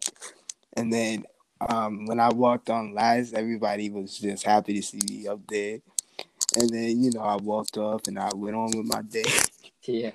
and 0.74 0.92
then 0.92 1.24
um 1.68 2.06
when 2.06 2.20
i 2.20 2.28
walked 2.28 2.70
on 2.70 2.94
last 2.94 3.34
everybody 3.34 3.90
was 3.90 4.18
just 4.18 4.44
happy 4.44 4.74
to 4.74 4.82
see 4.82 5.00
me 5.08 5.26
up 5.28 5.40
there 5.48 5.78
and 6.56 6.70
then 6.70 7.02
you 7.02 7.10
know 7.10 7.20
i 7.22 7.36
walked 7.36 7.76
off 7.78 8.06
and 8.08 8.18
i 8.18 8.28
went 8.34 8.56
on 8.56 8.70
with 8.76 8.86
my 8.86 9.02
day 9.02 9.24
Yeah. 9.84 10.12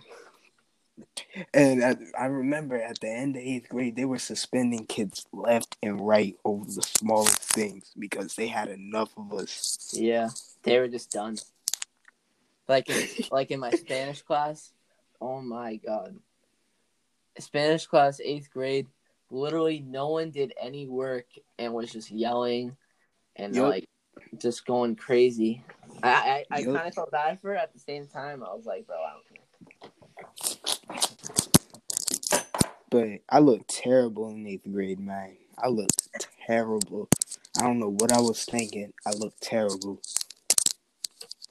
and 1.53 1.83
I, 1.83 1.95
I 2.17 2.25
remember 2.27 2.75
at 2.81 2.99
the 2.99 3.09
end 3.09 3.35
of 3.35 3.41
eighth 3.41 3.69
grade 3.69 3.95
they 3.95 4.05
were 4.05 4.17
suspending 4.19 4.85
kids 4.85 5.25
left 5.33 5.75
and 5.83 5.99
right 5.99 6.37
over 6.45 6.65
the 6.65 6.81
smallest 6.81 7.41
things 7.41 7.91
because 7.99 8.35
they 8.35 8.47
had 8.47 8.69
enough 8.69 9.11
of 9.17 9.33
us 9.33 9.89
Yeah, 9.93 10.29
they 10.63 10.79
were 10.79 10.87
just 10.87 11.11
done. 11.11 11.37
Like, 12.67 12.89
in, 12.89 13.07
like 13.31 13.51
in 13.51 13.59
my 13.59 13.71
Spanish 13.71 14.21
class. 14.21 14.71
Oh 15.21 15.41
my 15.41 15.75
god, 15.77 16.15
Spanish 17.39 17.87
class, 17.87 18.19
eighth 18.23 18.49
grade. 18.51 18.87
Literally, 19.29 19.79
no 19.85 20.09
one 20.09 20.31
did 20.31 20.53
any 20.61 20.87
work 20.87 21.25
and 21.59 21.73
was 21.73 21.91
just 21.91 22.09
yelling 22.11 22.75
and 23.35 23.55
Yup. 23.55 23.69
like 23.69 23.85
just 24.37 24.65
going 24.65 24.95
crazy. 24.95 25.63
I 26.03 26.45
I, 26.51 26.57
I 26.57 26.63
kind 26.63 26.87
of 26.87 26.93
felt 26.93 27.11
bad 27.11 27.39
for 27.41 27.53
it. 27.53 27.59
At 27.59 27.73
the 27.73 27.79
same 27.79 28.07
time, 28.07 28.43
I 28.43 28.53
was 28.53 28.65
like, 28.65 28.87
bro, 28.87 28.95
I 28.95 29.13
don't 29.13 29.27
care. 29.27 29.37
but 32.89 33.07
i 33.29 33.39
looked 33.39 33.67
terrible 33.69 34.29
in 34.29 34.47
eighth 34.47 34.71
grade 34.71 34.99
man 34.99 35.35
i 35.57 35.67
looked 35.67 36.07
terrible 36.45 37.09
i 37.57 37.61
don't 37.63 37.79
know 37.79 37.89
what 37.89 38.11
i 38.11 38.19
was 38.19 38.45
thinking 38.45 38.93
i 39.05 39.11
looked 39.11 39.41
terrible 39.41 40.01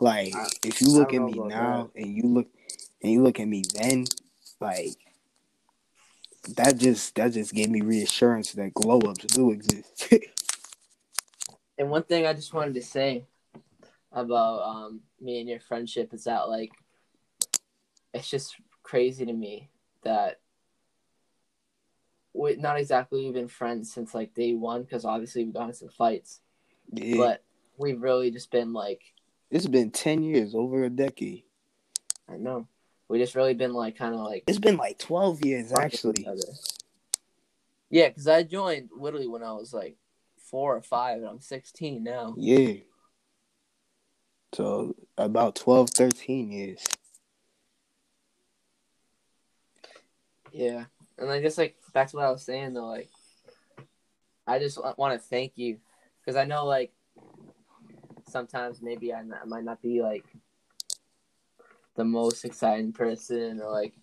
like 0.01 0.35
I- 0.35 0.49
if 0.65 0.81
you 0.81 0.89
look 0.89 1.13
at 1.13 1.23
me 1.23 1.35
now 1.35 1.91
and 1.95 2.07
you 2.07 2.23
look 2.23 2.49
and 3.03 3.13
you 3.13 3.23
look 3.23 3.39
at 3.41 3.49
me 3.49 3.63
then 3.75 4.07
like 4.61 4.97
that 6.55 6.79
just 6.79 7.15
that 7.17 7.33
just 7.33 7.53
gave 7.53 7.71
me 7.71 7.81
reassurance 7.81 8.53
that 8.53 8.75
glow 8.75 8.99
ups 9.01 9.25
do 9.27 9.51
exist. 9.51 10.13
And 11.79 11.91
one 11.91 12.05
thing 12.05 12.27
I 12.27 12.33
just 12.33 12.55
wanted 12.55 12.75
to 12.75 12.83
say 12.83 13.27
about 14.13 14.63
um, 14.63 15.01
me 15.21 15.41
and 15.41 15.49
your 15.49 15.61
friendship 15.61 16.15
is 16.15 16.25
that 16.25 16.49
like 16.49 16.73
it's 18.15 18.31
just 18.31 18.57
crazy 18.83 19.27
to 19.27 19.33
me 19.33 19.69
that 20.03 20.41
we 22.33 22.57
not 22.57 22.79
exactly 22.79 23.25
we've 23.25 23.35
been 23.35 23.49
friends 23.49 23.93
since 23.93 24.15
like 24.15 24.35
day 24.35 24.55
one 24.55 24.83
because 24.83 25.05
obviously 25.05 25.45
we've 25.45 25.53
gotten 25.53 25.75
some 25.75 25.89
fights, 25.89 26.41
yeah. 26.93 27.17
but 27.17 27.45
we've 27.77 28.01
really 28.01 28.31
just 28.31 28.51
been 28.51 28.73
like 28.73 29.03
it's 29.51 29.67
been 29.67 29.91
10 29.91 30.23
years 30.23 30.55
over 30.55 30.85
a 30.85 30.91
decade. 30.91 31.43
I 32.29 32.37
know 32.37 32.67
we 33.09 33.19
just 33.19 33.35
really 33.35 33.55
been 33.55 33.73
like 33.73 33.97
kind 33.97 34.15
of 34.15 34.21
like 34.21 34.45
it's 34.47 34.59
been 34.59 34.77
like 34.77 34.99
12 34.99 35.45
years 35.45 35.73
actually. 35.73 36.27
Yeah, 37.89 38.09
because 38.09 38.27
I 38.27 38.43
joined 38.43 38.91
literally 38.97 39.29
when 39.29 39.43
I 39.43 39.53
was 39.53 39.73
like 39.73 39.97
four 40.39 40.77
or 40.77 40.83
five, 40.83 41.19
and 41.19 41.27
I'm 41.27 41.41
16 41.41 42.03
now. 42.03 42.35
yeah 42.37 42.75
so 44.53 44.95
about 45.19 45.55
12 45.57 45.91
13 45.91 46.51
years 46.53 46.85
Yeah, 50.57 50.85
and 51.19 51.31
I 51.31 51.41
guess 51.41 51.59
like 51.59 51.77
back 51.93 52.09
to 52.09 52.17
what 52.17 52.25
I 52.25 52.31
was 52.31 52.43
saying 52.43 52.73
though, 52.73 52.87
like 52.87 53.11
I 54.47 54.59
just 54.59 54.79
want 54.97 55.13
to 55.13 55.19
thank 55.29 55.53
you 55.57 55.77
because 56.19 56.35
I 56.35 56.45
know 56.45 56.65
like 56.65 56.93
sometimes 58.29 58.81
maybe 58.81 59.13
I, 59.13 59.23
not, 59.23 59.41
I 59.43 59.45
might 59.45 59.65
not 59.65 59.83
be 59.83 60.01
like 60.01 60.25
the 61.97 62.05
most 62.05 62.45
exciting 62.45 62.93
person 62.93 63.61
or 63.61 63.71
like 63.71 63.95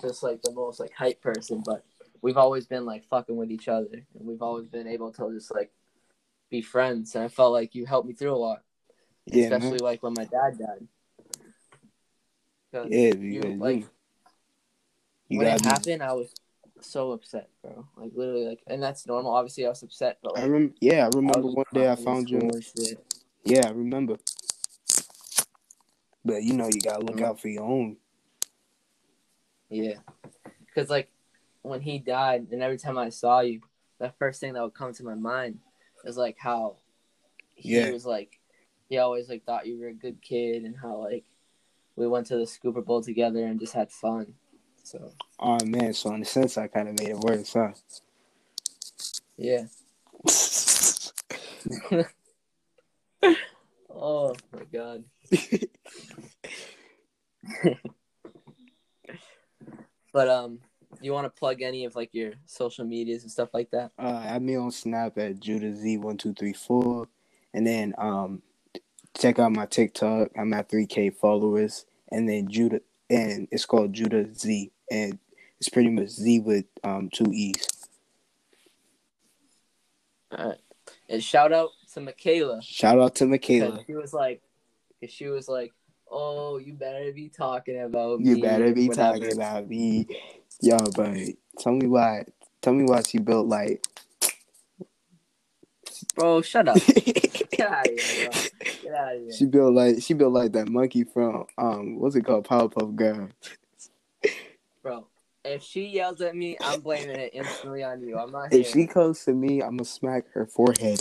just 0.00 0.22
like 0.22 0.42
the 0.42 0.52
most 0.52 0.80
like 0.80 0.92
hype 0.92 1.20
person, 1.20 1.62
but 1.64 1.84
we've 2.22 2.36
always 2.36 2.66
been 2.66 2.84
like 2.84 3.04
fucking 3.08 3.36
with 3.36 3.50
each 3.50 3.68
other 3.68 3.88
and 3.92 4.26
we've 4.26 4.42
always 4.42 4.66
been 4.66 4.86
able 4.86 5.12
to 5.12 5.32
just 5.32 5.54
like 5.54 5.70
be 6.50 6.62
friends 6.62 7.14
and 7.14 7.24
I 7.24 7.28
felt 7.28 7.52
like 7.52 7.74
you 7.74 7.86
helped 7.86 8.08
me 8.08 8.14
through 8.14 8.34
a 8.34 8.36
lot. 8.36 8.62
Yeah, 9.26 9.44
especially 9.44 9.78
man. 9.78 9.84
like 9.84 10.02
when 10.02 10.14
my 10.14 10.24
dad 10.24 10.58
died. 10.58 10.88
Yeah, 12.90 13.14
you, 13.14 13.40
like 13.60 13.86
you, 15.28 15.38
when 15.38 15.46
it 15.46 15.62
gotta 15.62 15.68
happened, 15.68 16.02
I 16.02 16.12
was 16.12 16.34
so 16.80 17.12
upset, 17.12 17.48
bro. 17.62 17.86
Like 17.96 18.10
literally, 18.14 18.46
like, 18.46 18.62
and 18.66 18.82
that's 18.82 19.06
normal. 19.06 19.32
Obviously, 19.32 19.64
I 19.64 19.68
was 19.68 19.82
upset, 19.82 20.18
but 20.22 20.36
I 20.36 20.46
like. 20.46 20.72
Yeah, 20.80 21.04
I 21.04 21.06
I 21.06 21.10
remember 21.14 21.46
was 21.46 21.54
one 21.54 21.66
day 21.72 21.90
I 21.90 21.94
found 21.94 22.28
you. 22.28 22.50
Yeah, 23.44 23.68
I 23.68 23.70
remember. 23.70 24.16
But 26.24 26.42
you 26.42 26.54
know, 26.54 26.68
you 26.68 26.80
gotta 26.80 27.04
look 27.04 27.16
Mhm. 27.16 27.24
out 27.24 27.40
for 27.40 27.48
your 27.48 27.64
own. 27.64 27.98
Yeah, 29.68 29.98
because 30.66 30.88
like 30.90 31.10
when 31.62 31.80
he 31.80 31.98
died, 31.98 32.48
and 32.52 32.62
every 32.62 32.78
time 32.78 32.96
I 32.98 33.08
saw 33.08 33.40
you, 33.40 33.60
the 33.98 34.10
first 34.18 34.40
thing 34.40 34.52
that 34.54 34.62
would 34.62 34.74
come 34.74 34.92
to 34.94 35.04
my 35.04 35.14
mind 35.14 35.58
is 36.04 36.16
like 36.16 36.36
how 36.38 36.76
he 37.54 37.76
Yeah. 37.76 37.90
was 37.90 38.06
like 38.06 38.38
he 38.88 38.98
always 38.98 39.28
like 39.28 39.44
thought 39.44 39.66
you 39.66 39.78
were 39.78 39.88
a 39.88 39.94
good 39.94 40.20
kid, 40.22 40.64
and 40.64 40.76
how 40.76 40.96
like 40.96 41.24
we 41.96 42.06
went 42.06 42.26
to 42.28 42.36
the 42.36 42.44
Scooper 42.44 42.84
Bowl 42.84 43.02
together 43.02 43.44
and 43.44 43.60
just 43.60 43.72
had 43.72 43.90
fun. 43.90 44.34
So 44.82 45.12
Oh 45.38 45.58
man, 45.64 45.92
so 45.92 46.14
in 46.14 46.22
a 46.22 46.24
sense, 46.24 46.56
I 46.56 46.68
kind 46.68 46.88
of 46.88 46.98
made 46.98 47.08
it 47.10 47.18
worse, 47.18 47.52
huh? 47.52 47.72
yeah. 49.36 49.66
oh 53.90 54.34
my 54.52 54.64
god. 54.72 55.04
But 60.14 60.28
um, 60.28 60.60
you 61.00 61.12
want 61.12 61.26
to 61.26 61.28
plug 61.30 61.60
any 61.60 61.84
of 61.84 61.96
like 61.96 62.10
your 62.14 62.34
social 62.46 62.84
medias 62.84 63.24
and 63.24 63.32
stuff 63.32 63.48
like 63.52 63.70
that? 63.72 63.90
uh, 63.98 64.22
add 64.24 64.42
me 64.42 64.54
on 64.54 64.70
Snap 64.70 65.18
at 65.18 65.40
Judah 65.40 65.74
Z 65.74 65.98
one 65.98 66.16
two 66.16 66.32
three 66.32 66.52
four, 66.52 67.08
and 67.52 67.66
then 67.66 67.94
um, 67.98 68.40
check 69.18 69.40
out 69.40 69.50
my 69.50 69.66
TikTok. 69.66 70.28
I'm 70.38 70.54
at 70.54 70.68
three 70.68 70.86
K 70.86 71.10
followers, 71.10 71.84
and 72.12 72.28
then 72.28 72.48
Judah, 72.48 72.80
and 73.10 73.48
it's 73.50 73.66
called 73.66 73.92
Judah 73.92 74.32
Z, 74.32 74.70
and 74.88 75.18
it's 75.58 75.68
pretty 75.68 75.90
much 75.90 76.10
Z 76.10 76.38
with 76.38 76.66
um 76.84 77.10
two 77.12 77.32
E's. 77.32 77.66
All 80.30 80.50
right. 80.50 80.58
And 81.08 81.22
shout 81.22 81.52
out 81.52 81.70
to 81.92 82.00
Michaela 82.00 82.62
Shout 82.62 83.00
out 83.00 83.16
to 83.16 83.26
Michaela. 83.26 83.80
she 83.84 83.94
was 83.94 84.12
like, 84.12 84.42
she 85.08 85.26
was 85.26 85.48
like, 85.48 85.72
oh, 86.10 86.58
you 86.58 86.74
better 86.74 87.12
be 87.12 87.28
talking 87.28 87.80
about 87.80 88.20
me. 88.20 88.30
You 88.30 88.42
better 88.42 88.72
be 88.72 88.88
whatever." 88.88 89.18
talking 89.18 89.32
about 89.32 89.68
me, 89.68 90.06
yo. 90.60 90.78
But 90.94 91.16
tell 91.58 91.72
me 91.72 91.86
why. 91.86 92.24
Tell 92.62 92.72
me 92.72 92.84
why 92.84 93.02
she 93.02 93.18
built 93.18 93.46
like. 93.46 93.84
Bro, 96.14 96.42
shut 96.42 96.68
up. 96.68 96.76
Get 96.86 97.60
out 97.60 97.86
of 97.86 97.92
here, 97.92 98.14
bro. 98.14 98.30
Get 98.82 98.94
out 98.94 99.16
of 99.16 99.22
here. 99.22 99.32
She 99.32 99.46
built 99.46 99.74
like 99.74 100.02
she 100.02 100.14
built 100.14 100.32
like 100.32 100.52
that 100.52 100.68
monkey 100.68 101.04
from 101.04 101.46
um 101.58 101.98
what's 101.98 102.16
it 102.16 102.22
called 102.22 102.46
Powerpuff 102.46 102.94
Girl. 102.94 103.28
Bro, 104.82 105.06
if 105.44 105.62
she 105.62 105.86
yells 105.86 106.20
at 106.20 106.34
me, 106.34 106.56
I'm 106.60 106.80
blaming 106.80 107.16
it 107.16 107.30
instantly 107.34 107.82
on 107.82 108.02
you. 108.02 108.18
I'm 108.18 108.30
not 108.30 108.52
If 108.52 108.70
she 108.70 108.86
comes 108.86 109.24
to 109.24 109.32
me, 109.32 109.62
I'm 109.62 109.76
gonna 109.76 109.84
smack 109.84 110.30
her 110.32 110.46
forehead. 110.46 111.00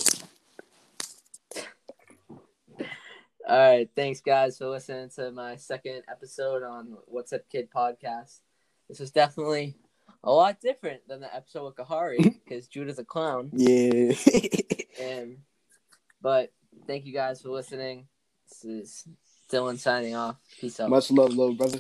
All 3.46 3.58
right, 3.58 3.90
thanks 3.94 4.22
guys 4.22 4.58
for 4.58 4.68
listening 4.68 5.10
to 5.16 5.30
my 5.32 5.58
second 5.58 6.04
episode 6.10 6.64
on 6.64 6.96
What's 7.08 7.34
Up 7.34 7.42
Kid 7.50 7.68
podcast. 7.76 8.40
This 8.88 9.02
was 9.02 9.12
definitely 9.12 9.76
a 10.24 10.32
lot 10.32 10.62
different 10.62 11.06
than 11.10 11.20
the 11.20 11.36
episode 11.36 11.66
with 11.66 11.76
Kahari 11.76 12.24
because 12.46 12.68
Judah's 12.68 13.00
a 13.00 13.04
clown. 13.04 13.50
Yeah. 13.54 14.14
And 15.02 15.40
but 16.22 16.54
thank 16.86 17.04
you 17.04 17.14
guys 17.14 17.42
for 17.42 17.50
listening. 17.50 18.08
This 18.48 18.64
is 18.64 19.08
Dylan 19.52 19.80
signing 19.80 20.16
off. 20.16 20.38
Peace 20.60 20.80
out. 20.80 20.92
Much 20.92 21.10
love, 21.10 21.32
little 21.32 21.56
brother. 21.56 21.80